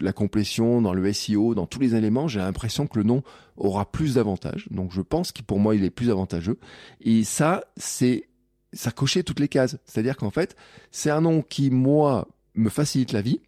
la 0.00 0.12
complétion, 0.12 0.82
dans 0.82 0.92
le 0.92 1.12
SEO, 1.12 1.54
dans 1.54 1.66
tous 1.66 1.80
les 1.80 1.94
éléments, 1.94 2.28
j'ai 2.28 2.40
l'impression 2.40 2.86
que 2.86 2.98
le 2.98 3.04
nom 3.04 3.22
aura 3.56 3.90
plus 3.90 4.14
d'avantages. 4.14 4.68
Donc, 4.70 4.92
je 4.92 5.00
pense 5.00 5.32
que 5.32 5.42
pour 5.42 5.58
moi, 5.58 5.74
il 5.74 5.84
est 5.84 5.90
plus 5.90 6.10
avantageux. 6.10 6.58
Et 7.00 7.24
ça, 7.24 7.64
c'est 7.76 8.27
ça 8.72 8.90
cochait 8.90 9.22
toutes 9.22 9.40
les 9.40 9.48
cases. 9.48 9.78
C'est-à-dire 9.84 10.16
qu'en 10.16 10.30
fait, 10.30 10.56
c'est 10.90 11.10
un 11.10 11.20
nom 11.20 11.42
qui, 11.42 11.70
moi, 11.70 12.28
me 12.54 12.68
facilite 12.68 13.12
la 13.12 13.22
vie, 13.22 13.40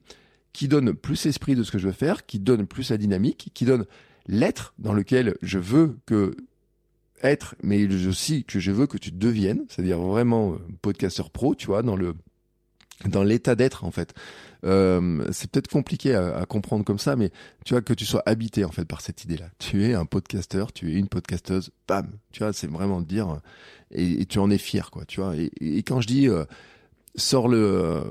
qui 0.53 0.69
donne 0.69 0.95
plus 0.95 1.25
l'esprit 1.25 1.55
de 1.55 1.62
ce 1.62 1.71
que 1.71 1.79
je 1.79 1.87
veux 1.87 1.93
faire, 1.93 2.27
qui 2.27 2.39
donne 2.39 2.67
plus 2.67 2.91
la 2.91 2.97
dynamique, 2.97 3.50
qui 3.55 3.65
donne 3.65 3.87
l'être 4.27 4.75
dans 4.79 4.93
lequel 4.93 5.37
je 5.43 5.59
veux 5.59 5.99
que 6.07 6.37
être, 7.23 7.55
mais 7.62 7.87
aussi 8.07 8.45
que 8.45 8.59
je 8.61 8.73
veux 8.73 8.87
que 8.87 8.97
tu 8.99 9.11
deviennes, 9.11 9.65
c'est-à-dire 9.69 9.99
vraiment 9.99 10.55
euh, 10.55 10.59
podcasteur 10.81 11.31
pro, 11.31 11.55
tu 11.55 11.67
vois, 11.67 11.83
dans 11.83 11.97
le 11.97 12.15
dans 13.07 13.23
l'état 13.23 13.54
d'être 13.54 13.85
en 13.85 13.90
fait. 13.90 14.14
Euh, 14.64 15.26
c'est 15.33 15.50
peut-être 15.50 15.69
compliqué 15.69 16.14
à, 16.14 16.45
comprendre 16.47 16.85
comme 16.85 16.99
ça, 16.99 17.16
mais 17.16 17.30
tu 17.64 17.75
vois 17.75 17.80
que 17.80 17.95
tu 17.95 18.04
sois 18.04 18.23
habité 18.26 18.64
en 18.64 18.71
fait 18.71 18.85
par 18.85 19.00
cette 19.00 19.25
idée-là. 19.25 19.47
Tu 19.59 19.87
es 19.87 19.95
un 19.95 20.04
podcasteur, 20.04 20.73
tu 20.73 20.92
es 20.92 20.99
une 20.99 21.09
podcasteuse, 21.09 21.71
bam. 21.88 22.11
Tu 22.33 22.42
vois, 22.42 22.52
c'est 22.52 22.71
vraiment 22.71 23.00
de 23.00 23.07
dire 23.07 23.40
et, 23.92 24.26
tu 24.26 24.38
en 24.38 24.50
es 24.50 24.59
fier, 24.59 24.90
quoi. 24.90 25.04
Tu 25.07 25.21
vois. 25.21 25.35
Et, 25.37 25.83
quand 25.83 26.00
je 26.00 26.07
dis 26.07 26.28
euh, 26.28 26.45
sors 27.16 27.49
le, 27.49 27.59
euh, 27.59 28.02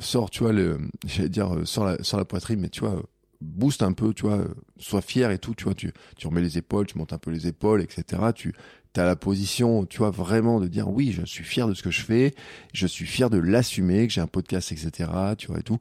sors, 0.00 0.30
tu 0.30 0.42
vois 0.42 0.52
le, 0.52 0.78
j'allais 1.06 1.28
dire 1.28 1.50
sors 1.64 1.84
la, 1.84 2.02
sors 2.02 2.18
la 2.18 2.26
poitrine, 2.26 2.60
mais 2.60 2.68
tu 2.68 2.80
vois 2.80 3.02
booste 3.40 3.82
un 3.82 3.92
peu, 3.92 4.14
tu 4.14 4.22
vois, 4.22 4.44
sois 4.78 5.02
fier 5.02 5.30
et 5.30 5.38
tout, 5.38 5.54
tu 5.54 5.64
vois, 5.64 5.74
tu, 5.74 5.92
tu 6.16 6.26
remets 6.26 6.40
les 6.40 6.58
épaules, 6.58 6.86
tu 6.86 6.98
montes 6.98 7.12
un 7.12 7.18
peu 7.18 7.30
les 7.30 7.46
épaules, 7.46 7.82
etc. 7.82 8.22
Tu, 8.34 8.54
as 9.00 9.04
la 9.04 9.16
position, 9.16 9.86
tu 9.86 9.98
vois, 9.98 10.10
vraiment 10.10 10.60
de 10.60 10.68
dire 10.68 10.88
oui, 10.88 11.12
je 11.12 11.24
suis 11.24 11.44
fier 11.44 11.68
de 11.68 11.74
ce 11.74 11.82
que 11.82 11.90
je 11.90 12.02
fais, 12.02 12.34
je 12.72 12.86
suis 12.86 13.06
fier 13.06 13.30
de 13.30 13.38
l'assumer, 13.38 14.06
que 14.06 14.12
j'ai 14.12 14.20
un 14.20 14.26
podcast, 14.26 14.72
etc. 14.72 15.10
Tu 15.36 15.48
vois 15.48 15.58
et 15.58 15.62
tout. 15.62 15.78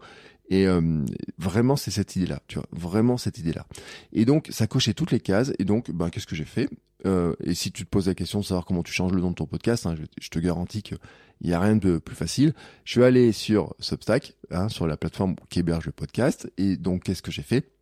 Et 0.50 0.68
euh, 0.68 1.04
vraiment, 1.38 1.76
c'est 1.76 1.92
cette 1.92 2.16
idée-là, 2.16 2.40
tu 2.48 2.56
vois, 2.56 2.68
vraiment 2.72 3.18
cette 3.18 3.40
idée-là. 3.40 3.66
Et 4.14 4.26
donc, 4.26 4.48
ça 4.52 4.68
cochait 4.68 4.94
toutes 4.94 5.12
les 5.12 5.20
cases. 5.20 5.52
Et 5.60 5.66
donc, 5.66 5.92
ben, 5.92 6.10
qu'est-ce 6.10 6.28
que 6.28 6.36
j'ai 6.36 6.46
fait? 6.46 6.70
Euh, 7.06 7.36
Et 7.44 7.54
si 7.54 7.72
tu 7.72 7.86
te 7.86 7.90
poses 7.90 8.08
la 8.08 8.16
question 8.16 8.40
de 8.40 8.46
savoir 8.46 8.66
comment 8.66 8.84
tu 8.84 8.94
changes 8.94 9.12
le 9.12 9.22
nom 9.22 9.32
de 9.32 9.36
ton 9.36 9.46
podcast, 9.46 9.86
hein, 9.86 9.96
je, 10.20 10.30
te 10.30 10.40
garantis 10.40 10.84
qu'il 10.84 10.98
n'y 11.44 11.54
a 11.54 11.60
rien 11.60 11.76
de 11.76 11.98
plus 11.98 12.16
facile. 12.16 12.54
Je 12.84 12.92
suis 12.92 13.04
allé 13.04 13.32
sur 13.32 13.76
Substack, 13.80 14.36
hein, 14.52 14.70
sur 14.70 14.88
la 14.88 14.98
plateforme 14.98 15.36
qui 15.50 15.60
héberge 15.60 15.88
le 15.88 15.92
podcast. 15.92 16.52
Et 16.58 16.78
donc, 16.78 17.04
qu'est-ce 17.04 17.22
que 17.22 17.32
j'ai 17.32 17.44
fait? 17.44 17.75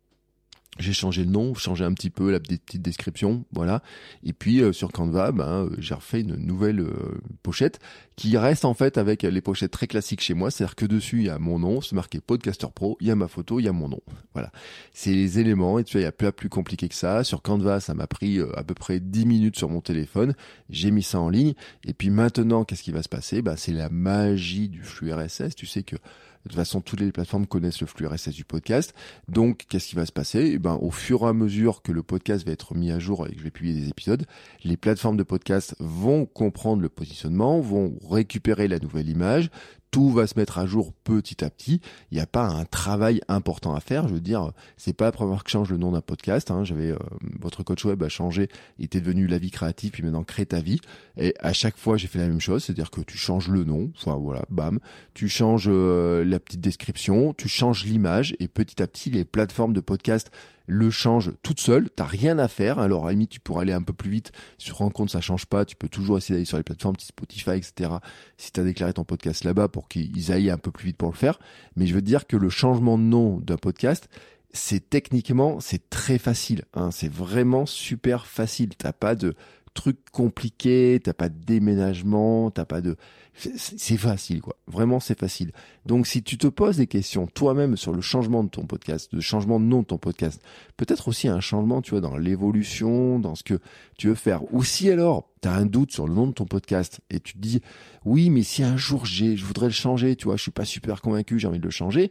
J'ai 0.78 0.92
changé 0.92 1.24
le 1.24 1.30
nom, 1.30 1.54
changé 1.54 1.84
un 1.84 1.92
petit 1.92 2.10
peu 2.10 2.30
la 2.30 2.40
petite 2.40 2.82
description, 2.82 3.44
voilà. 3.52 3.82
Et 4.24 4.32
puis 4.32 4.60
euh, 4.60 4.72
sur 4.72 4.90
Canva, 4.90 5.32
ben, 5.32 5.66
euh, 5.66 5.76
j'ai 5.78 5.94
refait 5.94 6.20
une 6.20 6.36
nouvelle 6.36 6.80
euh, 6.80 7.20
pochette 7.42 7.78
qui 8.16 8.36
reste 8.36 8.64
en 8.64 8.74
fait 8.74 8.98
avec 8.98 9.22
les 9.22 9.40
pochettes 9.40 9.70
très 9.70 9.86
classiques 9.86 10.20
chez 10.20 10.34
moi, 10.34 10.50
c'est-à-dire 10.50 10.74
que 10.74 10.86
dessus 10.86 11.18
il 11.20 11.26
y 11.26 11.30
a 11.30 11.38
mon 11.38 11.58
nom, 11.58 11.80
c'est 11.80 11.94
marqué 11.94 12.20
Podcaster 12.20 12.66
Pro, 12.74 12.96
il 13.00 13.06
y 13.06 13.10
a 13.10 13.16
ma 13.16 13.28
photo, 13.28 13.60
il 13.60 13.64
y 13.64 13.68
a 13.68 13.72
mon 13.72 13.88
nom, 13.88 14.00
voilà. 14.32 14.50
C'est 14.92 15.12
les 15.12 15.38
éléments 15.38 15.78
et 15.78 15.84
tu 15.84 15.92
vois, 15.92 16.00
il 16.00 16.04
y 16.04 16.08
a 16.08 16.12
pas 16.12 16.32
plus 16.32 16.48
compliqué 16.48 16.88
que 16.88 16.94
ça. 16.94 17.24
Sur 17.24 17.42
Canva, 17.42 17.80
ça 17.80 17.94
m'a 17.94 18.06
pris 18.06 18.40
à 18.56 18.64
peu 18.64 18.74
près 18.74 19.00
10 19.00 19.26
minutes 19.26 19.56
sur 19.56 19.68
mon 19.68 19.80
téléphone, 19.80 20.34
j'ai 20.70 20.90
mis 20.90 21.02
ça 21.02 21.20
en 21.20 21.28
ligne. 21.28 21.54
Et 21.84 21.92
puis 21.92 22.10
maintenant, 22.10 22.64
qu'est-ce 22.64 22.82
qui 22.82 22.92
va 22.92 23.02
se 23.02 23.08
passer? 23.08 23.42
Ben 23.42 23.56
c'est 23.56 23.72
la 23.72 23.88
magie 23.90 24.68
du 24.68 24.82
flux 24.82 25.12
RSS. 25.12 25.54
Tu 25.54 25.66
sais 25.66 25.82
que 25.82 25.96
de 26.44 26.50
toute 26.50 26.56
façon, 26.56 26.82
toutes 26.82 27.00
les 27.00 27.10
plateformes 27.10 27.46
connaissent 27.46 27.80
le 27.80 27.86
flux 27.86 28.06
RSS 28.06 28.34
du 28.34 28.44
podcast. 28.44 28.94
Donc, 29.28 29.64
qu'est-ce 29.68 29.88
qui 29.88 29.94
va 29.94 30.04
se 30.04 30.12
passer? 30.12 30.50
Eh 30.54 30.58
ben, 30.58 30.78
au 30.80 30.90
fur 30.90 31.22
et 31.22 31.28
à 31.28 31.32
mesure 31.32 31.80
que 31.80 31.90
le 31.90 32.02
podcast 32.02 32.44
va 32.44 32.52
être 32.52 32.74
mis 32.74 32.90
à 32.90 32.98
jour 32.98 33.26
et 33.26 33.32
que 33.32 33.38
je 33.38 33.44
vais 33.44 33.50
publier 33.50 33.80
des 33.80 33.88
épisodes, 33.88 34.26
les 34.62 34.76
plateformes 34.76 35.16
de 35.16 35.22
podcast 35.22 35.74
vont 35.80 36.26
comprendre 36.26 36.82
le 36.82 36.90
positionnement, 36.90 37.60
vont 37.60 37.98
récupérer 38.10 38.68
la 38.68 38.78
nouvelle 38.78 39.08
image, 39.08 39.50
tout 39.94 40.10
va 40.10 40.26
se 40.26 40.36
mettre 40.36 40.58
à 40.58 40.66
jour 40.66 40.92
petit 41.04 41.44
à 41.44 41.50
petit. 41.50 41.80
Il 42.10 42.16
n'y 42.16 42.20
a 42.20 42.26
pas 42.26 42.48
un 42.48 42.64
travail 42.64 43.20
important 43.28 43.76
à 43.76 43.80
faire. 43.80 44.08
Je 44.08 44.14
veux 44.14 44.20
dire, 44.20 44.50
c'est 44.76 44.92
pas 44.92 45.04
la 45.04 45.12
première 45.12 45.36
fois 45.36 45.44
que 45.44 45.48
je 45.48 45.52
change 45.52 45.70
le 45.70 45.76
nom 45.76 45.92
d'un 45.92 46.00
podcast. 46.00 46.50
Hein. 46.50 46.64
J'avais 46.64 46.90
euh, 46.90 46.98
votre 47.38 47.62
coach 47.62 47.84
web 47.84 48.02
a 48.02 48.08
changé, 48.08 48.48
il 48.80 48.86
était 48.86 49.00
devenu 49.00 49.28
la 49.28 49.38
vie 49.38 49.52
créative, 49.52 49.92
puis 49.92 50.02
maintenant 50.02 50.24
crée 50.24 50.46
ta 50.46 50.58
vie. 50.58 50.80
Et 51.16 51.32
à 51.38 51.52
chaque 51.52 51.76
fois, 51.76 51.96
j'ai 51.96 52.08
fait 52.08 52.18
la 52.18 52.26
même 52.26 52.40
chose, 52.40 52.64
c'est-à-dire 52.64 52.90
que 52.90 53.02
tu 53.02 53.16
changes 53.16 53.46
le 53.46 53.62
nom, 53.62 53.92
enfin 53.96 54.16
voilà, 54.16 54.44
bam, 54.50 54.80
tu 55.14 55.28
changes 55.28 55.68
euh, 55.68 56.24
la 56.24 56.40
petite 56.40 56.60
description, 56.60 57.32
tu 57.32 57.48
changes 57.48 57.84
l'image, 57.84 58.34
et 58.40 58.48
petit 58.48 58.82
à 58.82 58.88
petit, 58.88 59.10
les 59.10 59.24
plateformes 59.24 59.74
de 59.74 59.80
podcast 59.80 60.32
le 60.66 60.90
change 60.90 61.32
toute 61.42 61.60
seule, 61.60 61.90
t'as 61.90 62.04
rien 62.04 62.38
à 62.38 62.48
faire. 62.48 62.78
Alors 62.78 63.06
à 63.06 63.12
la 63.12 63.26
tu 63.26 63.40
pourras 63.40 63.62
aller 63.62 63.72
un 63.72 63.82
peu 63.82 63.92
plus 63.92 64.10
vite. 64.10 64.32
Si 64.58 64.66
tu 64.66 64.72
te 64.72 64.76
rends 64.76 64.90
compte 64.90 65.10
ça 65.10 65.20
change 65.20 65.46
pas, 65.46 65.64
tu 65.64 65.76
peux 65.76 65.88
toujours 65.88 66.18
essayer 66.18 66.34
d'aller 66.34 66.44
sur 66.44 66.56
les 66.56 66.62
plateformes 66.62 66.96
Spotify, 66.98 67.50
etc. 67.52 67.90
Si 68.36 68.52
tu 68.52 68.60
as 68.60 68.64
déclaré 68.64 68.92
ton 68.92 69.04
podcast 69.04 69.44
là-bas 69.44 69.68
pour 69.68 69.88
qu'ils 69.88 70.32
aillent 70.32 70.50
un 70.50 70.58
peu 70.58 70.70
plus 70.70 70.86
vite 70.86 70.96
pour 70.96 71.10
le 71.10 71.16
faire. 71.16 71.38
Mais 71.76 71.86
je 71.86 71.94
veux 71.94 72.02
dire 72.02 72.26
que 72.26 72.36
le 72.36 72.48
changement 72.48 72.98
de 72.98 73.02
nom 73.02 73.38
d'un 73.40 73.56
podcast, 73.56 74.08
c'est 74.52 74.88
techniquement, 74.88 75.60
c'est 75.60 75.90
très 75.90 76.18
facile. 76.18 76.64
Hein. 76.74 76.90
C'est 76.90 77.12
vraiment 77.12 77.66
super 77.66 78.26
facile. 78.26 78.70
T'as 78.76 78.92
pas 78.92 79.14
de 79.14 79.34
truc 79.74 79.98
compliqué, 80.12 81.00
t'as 81.02 81.12
pas 81.12 81.28
de 81.28 81.38
déménagement, 81.44 82.50
t'as 82.50 82.64
pas 82.64 82.80
de, 82.80 82.96
c'est 83.34 83.96
facile 83.96 84.40
quoi. 84.40 84.56
Vraiment 84.68 85.00
c'est 85.00 85.18
facile. 85.18 85.52
Donc 85.84 86.06
si 86.06 86.22
tu 86.22 86.38
te 86.38 86.46
poses 86.46 86.76
des 86.76 86.86
questions 86.86 87.26
toi-même 87.26 87.76
sur 87.76 87.92
le 87.92 88.00
changement 88.00 88.44
de 88.44 88.48
ton 88.48 88.64
podcast, 88.64 89.10
le 89.12 89.20
changement 89.20 89.58
de 89.58 89.64
nom 89.64 89.80
de 89.80 89.86
ton 89.86 89.98
podcast, 89.98 90.40
peut-être 90.76 91.08
aussi 91.08 91.28
un 91.28 91.40
changement, 91.40 91.82
tu 91.82 91.90
vois, 91.90 92.00
dans 92.00 92.16
l'évolution, 92.16 93.18
dans 93.18 93.34
ce 93.34 93.42
que 93.42 93.58
tu 93.98 94.08
veux 94.08 94.14
faire. 94.14 94.42
Ou 94.54 94.62
si 94.62 94.90
alors 94.90 95.28
tu 95.42 95.48
as 95.48 95.54
un 95.54 95.66
doute 95.66 95.92
sur 95.92 96.06
le 96.06 96.14
nom 96.14 96.28
de 96.28 96.32
ton 96.32 96.46
podcast 96.46 97.00
et 97.10 97.18
tu 97.18 97.34
te 97.34 97.38
dis 97.38 97.60
oui 98.04 98.30
mais 98.30 98.44
si 98.44 98.62
un 98.62 98.76
jour 98.76 99.04
j'ai, 99.04 99.36
je 99.36 99.44
voudrais 99.44 99.66
le 99.66 99.72
changer, 99.72 100.14
tu 100.14 100.26
vois, 100.26 100.36
je 100.36 100.42
suis 100.42 100.50
pas 100.52 100.64
super 100.64 101.02
convaincu, 101.02 101.38
j'ai 101.38 101.48
envie 101.48 101.58
de 101.58 101.64
le 101.64 101.70
changer 101.70 102.10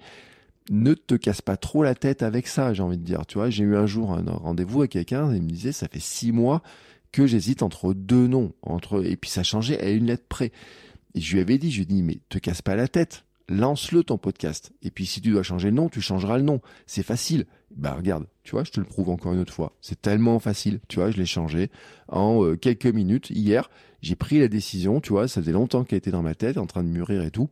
ne 0.69 0.93
te 0.93 1.15
casse 1.15 1.41
pas 1.41 1.57
trop 1.57 1.83
la 1.83 1.95
tête 1.95 2.23
avec 2.23 2.47
ça, 2.47 2.73
j'ai 2.73 2.83
envie 2.83 2.97
de 2.97 3.03
dire. 3.03 3.25
Tu 3.25 3.37
vois, 3.37 3.49
j'ai 3.49 3.63
eu 3.63 3.75
un 3.75 3.85
jour 3.85 4.13
un 4.13 4.23
rendez-vous 4.23 4.79
avec 4.79 4.91
quelqu'un 4.91 5.31
et 5.33 5.37
il 5.37 5.43
me 5.43 5.49
disait, 5.49 5.71
ça 5.71 5.87
fait 5.87 5.99
six 5.99 6.31
mois 6.31 6.61
que 7.13 7.25
j'hésite 7.27 7.63
entre 7.63 7.93
deux 7.93 8.27
noms, 8.27 8.51
entre 8.61 9.05
et 9.05 9.15
puis 9.15 9.29
ça 9.29 9.43
changeait 9.43 9.79
à 9.79 9.89
une 9.89 10.07
lettre 10.07 10.25
près. 10.27 10.51
Et 11.15 11.21
je 11.21 11.33
lui 11.33 11.41
avais 11.41 11.57
dit, 11.57 11.71
je 11.71 11.77
lui 11.77 11.83
ai 11.83 11.85
dit, 11.85 12.03
mais 12.03 12.19
te 12.27 12.39
casse 12.39 12.61
pas 12.61 12.75
la 12.75 12.89
tête, 12.89 13.23
lance-le 13.47 14.03
ton 14.03 14.17
podcast. 14.17 14.73
Et 14.81 14.91
puis 14.91 15.05
si 15.05 15.21
tu 15.21 15.29
dois 15.29 15.43
changer 15.43 15.69
le 15.69 15.75
nom, 15.75 15.87
tu 15.87 16.01
changeras 16.01 16.37
le 16.37 16.43
nom. 16.43 16.59
C'est 16.87 17.03
facile. 17.03 17.45
Bah 17.75 17.93
regarde, 17.93 18.25
tu 18.43 18.51
vois, 18.51 18.63
je 18.63 18.71
te 18.71 18.79
le 18.79 18.85
prouve 18.85 19.09
encore 19.09 19.33
une 19.33 19.39
autre 19.39 19.53
fois. 19.53 19.77
C'est 19.79 20.01
tellement 20.01 20.39
facile, 20.39 20.79
tu 20.87 20.97
vois, 20.99 21.11
je 21.11 21.17
l'ai 21.17 21.25
changé 21.25 21.71
en 22.07 22.43
euh, 22.43 22.55
quelques 22.55 22.87
minutes. 22.87 23.29
Hier, 23.29 23.69
j'ai 24.01 24.15
pris 24.15 24.39
la 24.39 24.47
décision, 24.47 24.99
tu 24.99 25.09
vois, 25.11 25.27
ça 25.27 25.41
faisait 25.41 25.53
longtemps 25.53 25.83
qu'elle 25.83 25.97
était 25.97 26.11
dans 26.11 26.23
ma 26.23 26.35
tête, 26.35 26.57
en 26.57 26.67
train 26.67 26.83
de 26.83 26.89
mûrir 26.89 27.23
et 27.23 27.31
tout. 27.31 27.49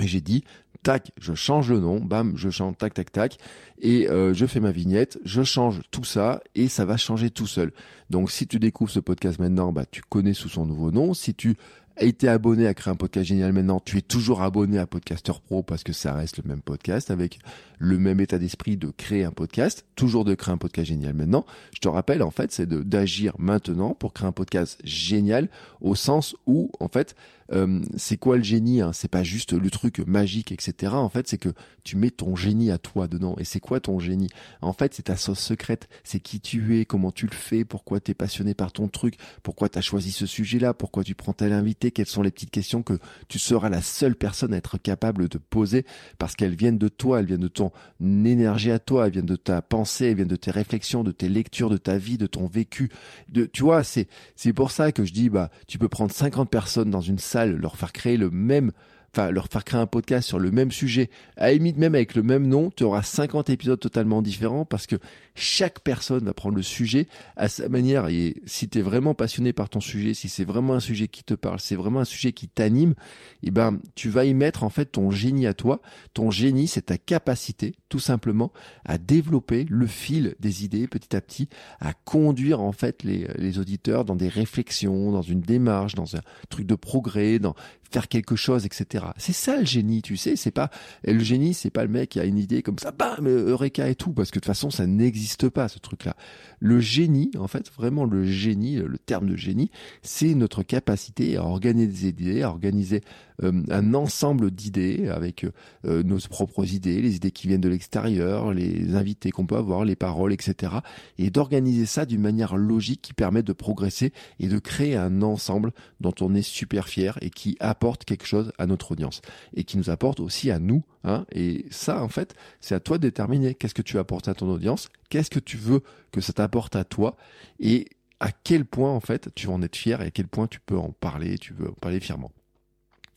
Et 0.00 0.06
j'ai 0.08 0.20
dit, 0.20 0.44
tac, 0.84 1.10
je 1.20 1.34
change 1.34 1.72
le 1.72 1.80
nom, 1.80 1.98
bam, 1.98 2.34
je 2.36 2.50
change, 2.50 2.76
tac, 2.76 2.94
tac, 2.94 3.10
tac, 3.10 3.38
et 3.80 4.08
euh, 4.08 4.34
je 4.34 4.46
fais 4.46 4.60
ma 4.60 4.70
vignette, 4.70 5.18
je 5.24 5.42
change 5.42 5.80
tout 5.90 6.04
ça, 6.04 6.42
et 6.54 6.68
ça 6.68 6.84
va 6.84 6.96
changer 6.96 7.30
tout 7.30 7.48
seul. 7.48 7.72
Donc 8.10 8.30
si 8.30 8.46
tu 8.46 8.60
découvres 8.60 8.90
ce 8.90 9.00
podcast 9.00 9.40
maintenant, 9.40 9.72
bah 9.72 9.86
tu 9.90 10.02
connais 10.02 10.34
sous 10.34 10.48
son 10.48 10.66
nouveau 10.66 10.92
nom. 10.92 11.14
Si 11.14 11.34
tu 11.34 11.56
as 11.96 12.04
été 12.04 12.28
abonné 12.28 12.66
à 12.66 12.74
créer 12.74 12.92
un 12.92 12.96
podcast 12.96 13.26
génial 13.26 13.52
maintenant, 13.52 13.80
tu 13.80 13.98
es 13.98 14.02
toujours 14.02 14.42
abonné 14.42 14.78
à 14.78 14.86
Podcaster 14.86 15.32
Pro 15.44 15.62
parce 15.62 15.84
que 15.84 15.92
ça 15.92 16.12
reste 16.12 16.38
le 16.38 16.48
même 16.48 16.60
podcast 16.60 17.10
avec 17.10 17.38
le 17.78 17.98
même 17.98 18.20
état 18.20 18.38
d'esprit 18.38 18.76
de 18.76 18.88
créer 18.88 19.24
un 19.24 19.30
podcast, 19.30 19.86
toujours 19.96 20.24
de 20.24 20.34
créer 20.34 20.52
un 20.52 20.58
podcast 20.58 20.88
génial 20.88 21.14
maintenant. 21.14 21.46
Je 21.72 21.80
te 21.80 21.88
rappelle 21.88 22.22
en 22.22 22.30
fait, 22.30 22.52
c'est 22.52 22.68
d'agir 22.68 23.34
maintenant 23.38 23.94
pour 23.94 24.12
créer 24.12 24.28
un 24.28 24.32
podcast 24.32 24.80
génial 24.84 25.48
au 25.80 25.94
sens 25.94 26.36
où 26.46 26.70
en 26.78 26.88
fait 26.88 27.14
euh, 27.52 27.80
c'est 27.96 28.16
quoi 28.16 28.36
le 28.36 28.42
génie 28.42 28.80
hein? 28.80 28.92
C'est 28.92 29.10
pas 29.10 29.22
juste 29.22 29.52
le 29.52 29.70
truc 29.70 29.98
magique, 30.06 30.52
etc. 30.52 30.94
En 30.94 31.08
fait, 31.08 31.28
c'est 31.28 31.38
que 31.38 31.50
tu 31.82 31.96
mets 31.96 32.10
ton 32.10 32.36
génie 32.36 32.70
à 32.70 32.78
toi 32.78 33.08
dedans. 33.08 33.36
Et 33.38 33.44
c'est 33.44 33.60
quoi 33.60 33.80
ton 33.80 33.98
génie? 33.98 34.28
En 34.62 34.72
fait, 34.72 34.94
c'est 34.94 35.04
ta 35.04 35.16
sauce 35.16 35.40
secrète. 35.40 35.88
C'est 36.02 36.20
qui 36.20 36.40
tu 36.40 36.78
es, 36.78 36.84
comment 36.84 37.12
tu 37.12 37.26
le 37.26 37.34
fais, 37.34 37.64
pourquoi 37.64 38.00
tu 38.00 38.10
es 38.12 38.14
passionné 38.14 38.54
par 38.54 38.72
ton 38.72 38.88
truc, 38.88 39.16
pourquoi 39.42 39.68
tu 39.68 39.78
as 39.78 39.82
choisi 39.82 40.12
ce 40.12 40.26
sujet-là, 40.26 40.74
pourquoi 40.74 41.04
tu 41.04 41.14
prends 41.14 41.32
tel 41.32 41.52
invité, 41.52 41.90
quelles 41.90 42.06
sont 42.06 42.22
les 42.22 42.30
petites 42.30 42.50
questions 42.50 42.82
que 42.82 42.98
tu 43.28 43.38
seras 43.38 43.68
la 43.68 43.82
seule 43.82 44.16
personne 44.16 44.54
à 44.54 44.56
être 44.56 44.78
capable 44.78 45.28
de 45.28 45.38
poser 45.38 45.84
parce 46.18 46.34
qu'elles 46.36 46.54
viennent 46.54 46.78
de 46.78 46.88
toi, 46.88 47.20
elles 47.20 47.26
viennent 47.26 47.40
de 47.40 47.48
ton 47.48 47.72
énergie 48.02 48.70
à 48.70 48.78
toi, 48.78 49.06
elles 49.06 49.12
viennent 49.12 49.26
de 49.26 49.36
ta 49.36 49.62
pensée, 49.62 50.06
elles 50.06 50.16
viennent 50.16 50.28
de 50.28 50.36
tes 50.36 50.50
réflexions, 50.50 51.04
de 51.04 51.12
tes 51.12 51.28
lectures, 51.28 51.70
de 51.70 51.76
ta 51.76 51.98
vie, 51.98 52.18
de 52.18 52.26
ton 52.26 52.46
vécu. 52.46 52.90
De, 53.28 53.44
tu 53.44 53.62
vois, 53.62 53.84
c'est 53.84 54.08
c'est 54.36 54.52
pour 54.52 54.70
ça 54.70 54.92
que 54.92 55.04
je 55.04 55.12
dis 55.12 55.28
bah 55.28 55.50
tu 55.66 55.78
peux 55.78 55.88
prendre 55.88 56.12
50 56.12 56.50
personnes 56.50 56.90
dans 56.90 57.00
une 57.00 57.18
salle, 57.18 57.33
leur 57.44 57.76
faire 57.76 57.92
créer 57.92 58.16
le 58.16 58.30
même 58.30 58.72
enfin 59.14 59.30
leur 59.30 59.46
faire 59.46 59.64
créer 59.64 59.80
un 59.80 59.86
podcast 59.86 60.26
sur 60.26 60.38
le 60.38 60.50
même 60.50 60.72
sujet, 60.72 61.08
à 61.36 61.52
limite 61.52 61.76
même 61.76 61.94
avec 61.94 62.16
le 62.16 62.22
même 62.22 62.48
nom, 62.48 62.70
tu 62.74 62.82
auras 62.82 63.02
50 63.02 63.48
épisodes 63.48 63.78
totalement 63.78 64.22
différents 64.22 64.64
parce 64.64 64.86
que 64.86 64.96
chaque 65.34 65.80
personne 65.80 66.24
va 66.24 66.34
prendre 66.34 66.56
le 66.56 66.62
sujet 66.62 67.08
à 67.36 67.48
sa 67.48 67.68
manière 67.68 68.08
et 68.08 68.36
si 68.46 68.68
tu 68.68 68.78
es 68.78 68.82
vraiment 68.82 69.14
passionné 69.14 69.52
par 69.52 69.68
ton 69.68 69.80
sujet, 69.80 70.14
si 70.14 70.28
c'est 70.28 70.44
vraiment 70.44 70.74
un 70.74 70.80
sujet 70.80 71.08
qui 71.08 71.24
te 71.24 71.34
parle, 71.34 71.58
c'est 71.60 71.74
vraiment 71.74 72.00
un 72.00 72.04
sujet 72.04 72.32
qui 72.32 72.48
t'anime, 72.48 72.94
eh 73.42 73.50
ben 73.50 73.80
tu 73.94 74.08
vas 74.08 74.24
y 74.24 74.34
mettre 74.34 74.62
en 74.62 74.68
fait 74.68 74.86
ton 74.86 75.10
génie 75.10 75.46
à 75.46 75.54
toi. 75.54 75.80
Ton 76.12 76.30
génie, 76.30 76.68
c'est 76.68 76.86
ta 76.86 76.98
capacité 76.98 77.74
tout 77.88 77.98
simplement 77.98 78.52
à 78.84 78.98
développer 78.98 79.66
le 79.68 79.86
fil 79.86 80.34
des 80.40 80.64
idées 80.64 80.86
petit 80.86 81.16
à 81.16 81.20
petit, 81.20 81.48
à 81.80 81.92
conduire 81.92 82.60
en 82.60 82.72
fait 82.72 83.02
les, 83.02 83.28
les 83.36 83.58
auditeurs 83.58 84.04
dans 84.04 84.16
des 84.16 84.28
réflexions, 84.28 85.10
dans 85.12 85.22
une 85.22 85.40
démarche, 85.40 85.94
dans 85.94 86.16
un 86.16 86.20
truc 86.48 86.66
de 86.66 86.74
progrès, 86.74 87.38
dans 87.38 87.54
faire 87.94 88.08
quelque 88.08 88.34
chose, 88.34 88.66
etc. 88.66 89.06
C'est 89.18 89.32
ça 89.32 89.56
le 89.56 89.64
génie, 89.64 90.02
tu 90.02 90.16
sais. 90.16 90.34
C'est 90.34 90.50
pas 90.50 90.70
le 91.04 91.20
génie, 91.20 91.54
c'est 91.54 91.70
pas 91.70 91.84
le 91.84 91.90
mec 91.90 92.10
qui 92.10 92.20
a 92.20 92.24
une 92.24 92.38
idée 92.38 92.62
comme 92.62 92.78
ça, 92.78 92.90
bam, 92.90 93.28
eureka 93.28 93.88
et 93.88 93.94
tout, 93.94 94.12
parce 94.12 94.30
que 94.30 94.38
de 94.38 94.40
toute 94.40 94.46
façon, 94.46 94.70
ça 94.70 94.86
n'existe 94.86 95.23
pas 95.50 95.68
ce 95.68 95.78
truc-là. 95.78 96.16
Le 96.60 96.80
génie, 96.80 97.30
en 97.38 97.48
fait, 97.48 97.70
vraiment 97.70 98.04
le 98.04 98.24
génie, 98.24 98.76
le 98.76 98.98
terme 98.98 99.28
de 99.28 99.36
génie, 99.36 99.70
c'est 100.02 100.34
notre 100.34 100.62
capacité 100.62 101.36
à 101.36 101.44
organiser 101.44 102.12
des 102.12 102.24
idées, 102.24 102.42
à 102.42 102.50
organiser 102.50 103.02
euh, 103.42 103.62
un 103.70 103.94
ensemble 103.94 104.50
d'idées 104.50 105.08
avec 105.08 105.44
euh, 105.84 106.02
nos 106.02 106.18
propres 106.18 106.72
idées, 106.72 107.00
les 107.00 107.16
idées 107.16 107.30
qui 107.30 107.48
viennent 107.48 107.60
de 107.60 107.68
l'extérieur, 107.68 108.52
les 108.52 108.94
invités 108.94 109.30
qu'on 109.30 109.46
peut 109.46 109.56
avoir, 109.56 109.84
les 109.84 109.96
paroles, 109.96 110.32
etc. 110.32 110.74
Et 111.18 111.30
d'organiser 111.30 111.86
ça 111.86 112.06
d'une 112.06 112.20
manière 112.20 112.56
logique 112.56 113.02
qui 113.02 113.12
permet 113.12 113.42
de 113.42 113.52
progresser 113.52 114.12
et 114.38 114.48
de 114.48 114.58
créer 114.58 114.96
un 114.96 115.22
ensemble 115.22 115.72
dont 116.00 116.14
on 116.20 116.34
est 116.34 116.42
super 116.42 116.88
fier 116.88 117.18
et 117.20 117.30
qui 117.30 117.56
apporte 117.60 118.04
quelque 118.04 118.26
chose 118.26 118.52
à 118.58 118.66
notre 118.66 118.92
audience 118.92 119.20
et 119.54 119.64
qui 119.64 119.78
nous 119.78 119.90
apporte 119.90 120.20
aussi 120.20 120.50
à 120.50 120.58
nous. 120.58 120.84
Hein. 121.04 121.26
Et 121.32 121.66
ça, 121.70 122.02
en 122.02 122.08
fait, 122.08 122.34
c'est 122.60 122.74
à 122.74 122.80
toi 122.80 122.98
de 122.98 123.02
déterminer 123.02 123.54
qu'est-ce 123.54 123.74
que 123.74 123.82
tu 123.82 123.98
apportes 123.98 124.28
à 124.28 124.34
ton 124.34 124.50
audience, 124.50 124.88
qu'est-ce 125.10 125.30
que 125.30 125.38
tu 125.38 125.56
veux 125.56 125.82
que 126.10 126.20
ça 126.20 126.32
t'apporte 126.32 126.76
à 126.76 126.84
toi 126.84 127.16
et 127.60 127.88
à 128.20 128.30
quel 128.32 128.64
point 128.64 128.90
en 128.90 129.00
fait 129.00 129.28
tu 129.34 129.46
vas 129.46 129.52
en 129.52 129.62
être 129.62 129.76
fier 129.76 130.00
et 130.00 130.06
à 130.06 130.10
quel 130.10 130.28
point 130.28 130.46
tu 130.46 130.60
peux 130.60 130.78
en 130.78 130.90
parler, 130.92 131.38
tu 131.38 131.52
veux 131.52 131.68
en 131.68 131.74
parler 131.74 132.00
fièrement. 132.00 132.32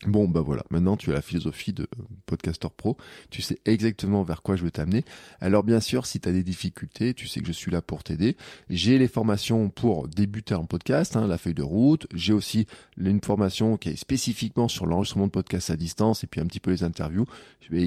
Bon, 0.06 0.28
bah 0.28 0.40
voilà, 0.40 0.62
maintenant 0.70 0.96
tu 0.96 1.10
as 1.10 1.14
la 1.14 1.22
philosophie 1.22 1.72
de 1.72 1.88
Podcaster 2.26 2.68
Pro, 2.76 2.96
tu 3.30 3.42
sais 3.42 3.58
exactement 3.64 4.22
vers 4.22 4.42
quoi 4.42 4.54
je 4.54 4.62
veux 4.62 4.70
t'amener. 4.70 5.04
Alors 5.40 5.64
bien 5.64 5.80
sûr, 5.80 6.06
si 6.06 6.20
tu 6.20 6.28
as 6.28 6.32
des 6.32 6.44
difficultés, 6.44 7.14
tu 7.14 7.26
sais 7.26 7.40
que 7.40 7.46
je 7.48 7.52
suis 7.52 7.72
là 7.72 7.82
pour 7.82 8.04
t'aider. 8.04 8.36
J'ai 8.70 8.96
les 8.96 9.08
formations 9.08 9.70
pour 9.70 10.06
débuter 10.06 10.54
en 10.54 10.66
podcast, 10.66 11.16
hein, 11.16 11.26
la 11.26 11.36
feuille 11.36 11.54
de 11.54 11.64
route. 11.64 12.06
J'ai 12.14 12.32
aussi 12.32 12.66
une 12.96 13.20
formation 13.20 13.76
qui 13.76 13.88
est 13.88 13.96
spécifiquement 13.96 14.68
sur 14.68 14.86
l'enregistrement 14.86 15.26
de 15.26 15.32
podcast 15.32 15.70
à 15.70 15.76
distance 15.76 16.22
et 16.22 16.28
puis 16.28 16.40
un 16.40 16.46
petit 16.46 16.60
peu 16.60 16.70
les 16.70 16.84
interviews 16.84 17.26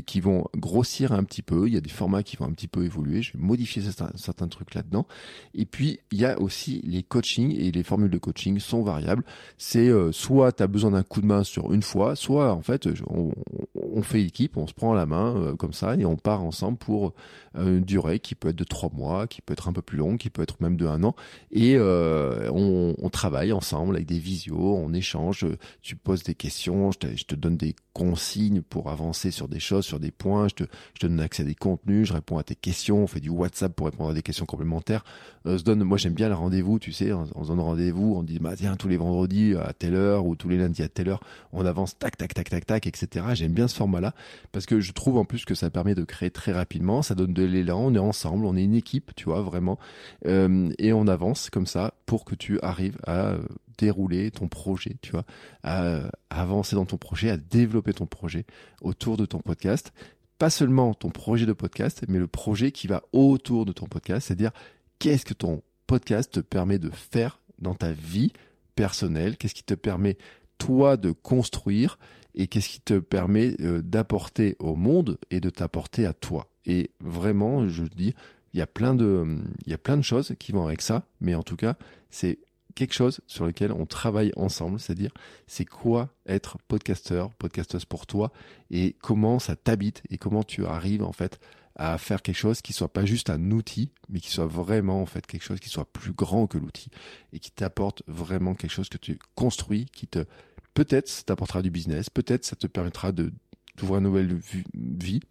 qui 0.05 0.19
vont 0.21 0.45
grossir 0.55 1.11
un 1.11 1.23
petit 1.23 1.41
peu. 1.41 1.67
Il 1.67 1.73
y 1.73 1.77
a 1.77 1.81
des 1.81 1.89
formats 1.89 2.23
qui 2.23 2.37
vont 2.37 2.45
un 2.45 2.51
petit 2.51 2.67
peu 2.67 2.83
évoluer. 2.83 3.21
Je 3.21 3.33
vais 3.33 3.39
modifier 3.39 3.81
certains, 3.81 4.11
certains 4.15 4.47
trucs 4.47 4.73
là-dedans. 4.75 5.07
Et 5.53 5.65
puis, 5.65 5.99
il 6.11 6.19
y 6.19 6.25
a 6.25 6.39
aussi 6.39 6.81
les 6.83 7.03
coachings 7.03 7.55
et 7.57 7.71
les 7.71 7.83
formules 7.83 8.09
de 8.09 8.17
coaching 8.17 8.59
sont 8.59 8.83
variables. 8.83 9.23
C'est 9.57 9.89
euh, 9.89 10.11
soit 10.11 10.51
tu 10.51 10.63
as 10.63 10.67
besoin 10.67 10.91
d'un 10.91 11.03
coup 11.03 11.21
de 11.21 11.25
main 11.25 11.43
sur 11.43 11.73
une 11.73 11.81
fois, 11.81 12.00
soit 12.15 12.53
en 12.53 12.61
fait 12.61 12.87
on, 13.07 14.01
fait 14.01 14.21
équipe, 14.23 14.57
on 14.57 14.67
se 14.67 14.73
prend 14.73 14.93
la 14.93 15.05
main 15.05 15.35
euh, 15.35 15.55
comme 15.55 15.73
ça 15.73 15.95
et 15.95 16.05
on 16.05 16.15
part 16.15 16.43
ensemble 16.43 16.77
pour 16.77 17.13
euh, 17.55 17.77
une 17.77 17.83
durée 17.83 18.19
qui 18.19 18.35
peut 18.35 18.49
être 18.49 18.55
de 18.55 18.63
trois 18.63 18.89
mois, 18.93 19.27
qui 19.27 19.41
peut 19.41 19.53
être 19.53 19.67
un 19.67 19.73
peu 19.73 19.81
plus 19.81 19.97
longue, 19.97 20.17
qui 20.17 20.29
peut 20.29 20.41
être 20.41 20.61
même 20.61 20.77
de 20.77 20.87
un 20.87 21.03
an 21.03 21.15
et 21.51 21.75
euh, 21.77 22.49
on, 22.51 23.09
travaille 23.11 23.51
ensemble 23.51 23.95
avec 23.95 24.07
des 24.07 24.19
visios, 24.19 24.77
on 24.77 24.93
échange, 24.93 25.45
tu 25.81 25.97
poses 25.97 26.23
des 26.23 26.33
questions, 26.33 26.91
je 26.91 27.25
te, 27.25 27.35
donne 27.35 27.57
des 27.57 27.75
consignes 27.91 28.61
pour 28.61 28.89
avancer 28.89 29.31
sur 29.31 29.49
des 29.49 29.59
choses, 29.59 29.83
sur 29.83 29.99
des 29.99 30.11
points, 30.11 30.47
je 30.47 30.63
te, 30.63 30.63
donne 31.01 31.19
accès 31.19 31.43
à 31.43 31.45
des 31.45 31.55
contenus, 31.55 32.07
je 32.07 32.13
réponds 32.13 32.37
à 32.37 32.43
tes 32.43 32.55
questions, 32.55 33.03
on 33.03 33.07
fait 33.07 33.19
du 33.19 33.29
WhatsApp 33.29 33.75
pour 33.75 33.87
répondre 33.87 34.11
à 34.11 34.13
des 34.13 34.21
questions 34.21 34.45
complémentaires. 34.45 35.03
se 35.45 35.61
donne, 35.61 35.83
moi 35.83 35.97
j'aime 35.97 36.13
bien 36.13 36.29
le 36.29 36.35
rendez-vous, 36.35 36.79
tu 36.79 36.93
sais, 36.93 37.11
on, 37.11 37.27
on 37.35 37.43
se 37.43 37.49
donne 37.49 37.59
rendez-vous, 37.59 38.15
on 38.15 38.23
dit 38.23 38.39
bah 38.39 38.55
tiens 38.55 38.77
tous 38.77 38.87
les 38.87 38.97
vendredis 38.97 39.55
à 39.55 39.73
telle 39.73 39.95
heure 39.95 40.25
ou 40.25 40.37
tous 40.37 40.47
les 40.47 40.57
lundis 40.57 40.83
à 40.83 40.87
telle 40.87 41.09
heure, 41.09 41.21
on 41.51 41.65
avance 41.65 41.90
tac, 41.99 42.17
tac, 42.17 42.33
tac, 42.33 42.49
tac, 42.49 42.65
tac, 42.65 42.87
etc. 42.87 43.25
J'aime 43.33 43.53
bien 43.53 43.67
ce 43.67 43.75
format-là 43.75 44.13
parce 44.51 44.65
que 44.65 44.79
je 44.79 44.91
trouve 44.91 45.17
en 45.17 45.25
plus 45.25 45.45
que 45.45 45.55
ça 45.55 45.69
permet 45.69 45.95
de 45.95 46.03
créer 46.03 46.31
très 46.31 46.51
rapidement, 46.51 47.01
ça 47.01 47.15
donne 47.15 47.33
de 47.33 47.43
l'élan, 47.43 47.85
on 47.85 47.95
est 47.95 47.99
ensemble, 47.99 48.45
on 48.45 48.55
est 48.55 48.63
une 48.63 48.75
équipe, 48.75 49.11
tu 49.15 49.25
vois, 49.25 49.41
vraiment, 49.41 49.79
euh, 50.25 50.71
et 50.77 50.93
on 50.93 51.07
avance 51.07 51.49
comme 51.49 51.67
ça 51.67 51.93
pour 52.05 52.25
que 52.25 52.35
tu 52.35 52.59
arrives 52.61 52.97
à 53.05 53.35
dérouler 53.77 54.31
ton 54.31 54.47
projet, 54.47 54.97
tu 55.01 55.11
vois, 55.11 55.25
à, 55.63 56.01
avancer 56.29 56.75
dans 56.75 56.85
ton 56.85 56.97
projet, 56.97 57.29
à 57.29 57.37
développer 57.37 57.93
ton 57.93 58.05
projet 58.05 58.45
autour 58.81 59.17
de 59.17 59.25
ton 59.25 59.39
podcast. 59.39 59.91
Pas 60.37 60.49
seulement 60.49 60.93
ton 60.93 61.09
projet 61.09 61.45
de 61.45 61.53
podcast, 61.53 62.03
mais 62.07 62.19
le 62.19 62.27
projet 62.27 62.71
qui 62.71 62.87
va 62.87 63.03
autour 63.11 63.65
de 63.65 63.71
ton 63.71 63.85
podcast, 63.85 64.27
c'est-à-dire 64.27 64.51
qu'est-ce 64.99 65.25
que 65.25 65.33
ton 65.33 65.61
podcast 65.87 66.33
te 66.33 66.39
permet 66.39 66.79
de 66.79 66.89
faire 66.89 67.39
dans 67.59 67.75
ta 67.75 67.91
vie 67.91 68.31
personnelle, 68.75 69.37
qu'est-ce 69.37 69.53
qui 69.53 69.63
te 69.63 69.73
permet 69.73 70.17
toi 70.61 70.95
de 70.95 71.11
construire 71.11 71.97
et 72.35 72.47
qu'est-ce 72.47 72.69
qui 72.69 72.81
te 72.81 72.99
permet 72.99 73.55
euh, 73.61 73.81
d'apporter 73.81 74.55
au 74.59 74.75
monde 74.75 75.17
et 75.31 75.39
de 75.39 75.49
t'apporter 75.49 76.05
à 76.05 76.13
toi. 76.13 76.47
Et 76.67 76.91
vraiment, 76.99 77.67
je 77.67 77.83
dis, 77.83 78.13
il 78.53 78.59
y 78.59 78.61
a 78.61 78.67
plein 78.67 78.93
de, 78.93 79.39
il 79.65 79.71
y 79.71 79.73
a 79.73 79.79
plein 79.79 79.97
de 79.97 80.03
choses 80.03 80.35
qui 80.37 80.51
vont 80.51 80.65
avec 80.65 80.83
ça, 80.83 81.03
mais 81.19 81.33
en 81.33 81.41
tout 81.41 81.55
cas, 81.55 81.75
c'est 82.11 82.37
quelque 82.75 82.93
chose 82.93 83.21
sur 83.25 83.47
lequel 83.47 83.71
on 83.71 83.87
travaille 83.87 84.31
ensemble, 84.35 84.79
c'est-à-dire 84.79 85.11
c'est 85.47 85.65
quoi 85.65 86.09
être 86.27 86.59
podcasteur, 86.67 87.33
podcasteuse 87.33 87.85
pour 87.85 88.05
toi 88.05 88.31
et 88.69 88.95
comment 89.01 89.39
ça 89.39 89.55
t'habite 89.55 90.03
et 90.11 90.17
comment 90.17 90.43
tu 90.43 90.65
arrives 90.65 91.03
en 91.03 91.11
fait 91.11 91.39
à 91.75 91.97
faire 91.97 92.21
quelque 92.21 92.37
chose 92.37 92.61
qui 92.61 92.73
soit 92.73 92.91
pas 92.91 93.05
juste 93.05 93.29
un 93.29 93.51
outil, 93.51 93.89
mais 94.09 94.19
qui 94.19 94.29
soit 94.29 94.45
vraiment 94.45 95.01
en 95.01 95.05
fait 95.05 95.25
quelque 95.25 95.43
chose 95.43 95.59
qui 95.59 95.69
soit 95.69 95.91
plus 95.91 96.13
grand 96.13 96.45
que 96.45 96.57
l'outil 96.57 96.89
et 97.33 97.39
qui 97.39 97.51
t'apporte 97.51 98.03
vraiment 98.07 98.53
quelque 98.53 98.71
chose 98.71 98.89
que 98.89 98.97
tu 98.97 99.17
construis, 99.35 99.85
qui 99.85 100.07
te 100.07 100.25
Peut-être 100.73 101.07
ça 101.07 101.23
t'apportera 101.23 101.61
du 101.61 101.69
business, 101.69 102.09
peut-être 102.09 102.45
ça 102.45 102.55
te 102.55 102.67
permettra 102.67 103.11
de 103.11 103.31
d'ouvrir 103.77 103.99
une 103.99 104.03
nouvelle 104.03 104.39
vie. 104.73 105.21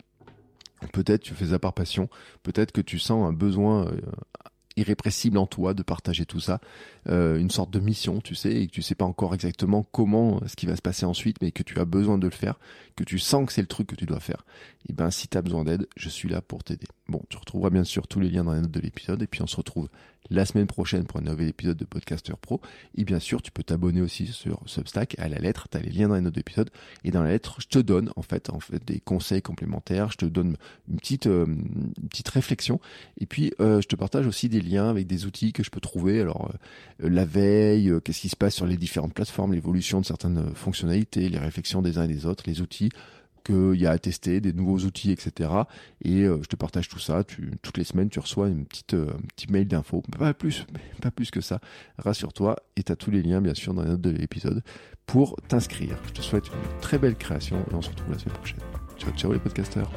Peut-être 0.93 1.23
tu 1.23 1.35
fais 1.35 1.49
ça 1.49 1.59
par 1.59 1.75
passion, 1.75 2.09
peut-être 2.43 2.73
que 2.73 2.81
tu 2.81 2.99
sens 2.99 3.29
un 3.29 3.35
besoin 3.35 3.87
euh, 3.87 4.01
irrépressible 4.77 5.37
en 5.39 5.47
toi 5.47 5.75
de 5.75 5.83
partager 5.83 6.25
tout 6.25 6.41
ça, 6.41 6.61
euh, 7.09 7.39
une 7.39 7.51
sorte 7.51 7.71
de 7.71 7.81
mission, 7.81 8.21
tu 8.21 8.35
sais, 8.35 8.53
et 8.53 8.67
que 8.67 8.73
tu 8.73 8.83
sais 8.83 8.95
pas 8.95 9.05
encore 9.05 9.35
exactement 9.35 9.87
comment 9.93 10.41
ce 10.47 10.57
qui 10.57 10.67
va 10.67 10.77
se 10.77 10.83
passer 10.83 11.05
ensuite, 11.05 11.37
mais 11.43 11.53
que 11.53 11.63
tu 11.63 11.79
as 11.79 11.85
besoin 11.85 12.19
de 12.19 12.27
le 12.27 12.33
faire, 12.33 12.59
que 13.01 13.05
tu 13.05 13.19
sens 13.19 13.47
que 13.47 13.53
c'est 13.55 13.63
le 13.63 13.67
truc 13.67 13.87
que 13.87 13.95
tu 13.95 14.05
dois 14.05 14.21
faire. 14.21 14.45
Et 14.87 14.93
ben 14.93 15.11
si 15.11 15.27
tu 15.27 15.39
as 15.39 15.43
besoin 15.43 15.65
d'aide, 15.65 15.89
je 15.97 16.11
suis 16.11 16.29
là 16.29 16.43
pour 16.43 16.63
t'aider. 16.63 16.87
Bon, 17.09 17.23
tu 17.31 17.39
retrouveras 17.39 17.71
bien 17.71 17.85
sûr 17.85 18.07
tous 18.07 18.21
les 18.21 18.29
liens 18.29 18.45
dans 18.45 18.53
les 18.53 18.61
notes 18.61 18.71
de 18.71 18.81
l'épisode, 18.81 19.23
et 19.23 19.27
puis 19.27 19.41
on 19.41 19.47
se 19.47 19.57
retrouve 19.57 19.89
la 20.29 20.45
semaine 20.45 20.67
prochaine 20.67 21.05
pour 21.05 21.19
un 21.19 21.23
nouvel 21.23 21.49
épisode 21.49 21.77
de 21.77 21.85
Podcaster 21.85 22.35
Pro. 22.41 22.61
Et 22.97 23.05
bien 23.05 23.19
sûr, 23.19 23.43
tu 23.43 23.51
peux 23.51 23.63
t'abonner 23.63 24.01
aussi 24.01 24.27
sur 24.27 24.61
Substack 24.67 25.17
à 25.19 25.29
la 25.29 25.39
lettre. 25.39 25.69
Tu 25.69 25.79
as 25.79 25.81
les 25.81 25.91
liens 25.91 26.09
dans 26.09 26.15
les 26.15 26.21
notes 26.21 26.35
d'épisode. 26.35 26.71
Et 27.05 27.11
dans 27.11 27.23
la 27.23 27.31
lettre, 27.31 27.57
je 27.59 27.67
te 27.67 27.79
donne 27.79 28.13
en 28.17 28.23
fait, 28.23 28.49
des 28.87 29.01
conseils 29.01 29.43
complémentaires. 29.43 30.13
Je 30.13 30.19
te 30.19 30.27
donne 30.27 30.57
une 30.89 30.97
petite, 30.99 31.27
euh, 31.27 31.47
petite 32.11 32.29
réflexion. 32.29 32.81
Et 33.19 33.27
puis, 33.27 33.53
euh, 33.61 33.81
je 33.81 33.89
te 33.89 33.97
partage 33.97 34.27
aussi 34.27 34.49
des 34.49 34.61
liens 34.61 34.89
avec 34.89 35.07
des 35.07 35.27
outils 35.27 35.53
que 35.53 35.65
je 35.65 35.71
peux 35.71 35.81
trouver. 35.81 36.21
Alors, 36.21 36.53
euh, 37.03 37.09
la 37.09 37.25
veille, 37.25 37.93
qu'est-ce 38.05 38.21
qui 38.21 38.29
se 38.29 38.37
passe 38.37 38.55
sur 38.55 38.67
les 38.67 38.77
différentes 38.77 39.15
plateformes, 39.15 39.55
l'évolution 39.55 40.01
de 40.01 40.07
certaines 40.07 40.55
fonctionnalités, 40.55 41.29
les 41.29 41.39
réflexions 41.39 41.83
des 41.83 41.99
uns 41.99 42.05
et 42.05 42.09
des 42.09 42.27
autres, 42.27 42.45
les 42.47 42.61
outils 42.61 42.90
qu'il 43.45 43.81
y 43.81 43.87
a 43.87 43.91
à 43.91 43.99
tester, 43.99 44.41
des 44.41 44.53
nouveaux 44.53 44.79
outils, 44.79 45.11
etc. 45.11 45.51
Et 46.03 46.23
euh, 46.23 46.39
je 46.43 46.49
te 46.49 46.57
partage 46.57 46.89
tout 46.89 46.99
ça. 46.99 47.25
Toutes 47.25 47.79
les 47.79 47.85
semaines, 47.85 48.11
tu 48.11 48.19
reçois 48.19 48.49
une 48.49 48.67
petite, 48.67 48.95
euh, 48.95 49.11
un 49.11 49.27
petit 49.35 49.51
mail 49.51 49.67
d'info. 49.67 50.03
Pas 50.19 50.35
plus, 50.35 50.67
pas 51.01 51.11
plus 51.11 51.31
que 51.31 51.41
ça. 51.41 51.61
Rassure-toi. 51.99 52.57
Et 52.77 52.83
tu 52.83 52.93
as 52.93 52.97
tous 52.97 53.11
les 53.11 53.23
liens, 53.23 53.41
bien 53.41 53.55
sûr, 53.55 53.75
dans 53.75 53.83
les 53.83 53.91
notes 53.91 54.01
de 54.01 54.11
l'épisode 54.11 54.63
pour 55.07 55.37
t'inscrire. 55.49 55.97
Je 56.07 56.13
te 56.13 56.23
souhaite 56.23 56.49
une 56.49 56.81
très 56.81 56.99
belle 56.99 57.17
création 57.17 57.65
et 57.71 57.75
on 57.75 57.83
se 57.83 57.91
retrouve 57.91 58.13
la 58.13 58.19
semaine 58.19 58.37
prochaine. 58.37 58.61
Ciao, 58.99 59.11
ciao 59.13 59.33
les 59.33 59.41
podcasteurs. 59.41 59.91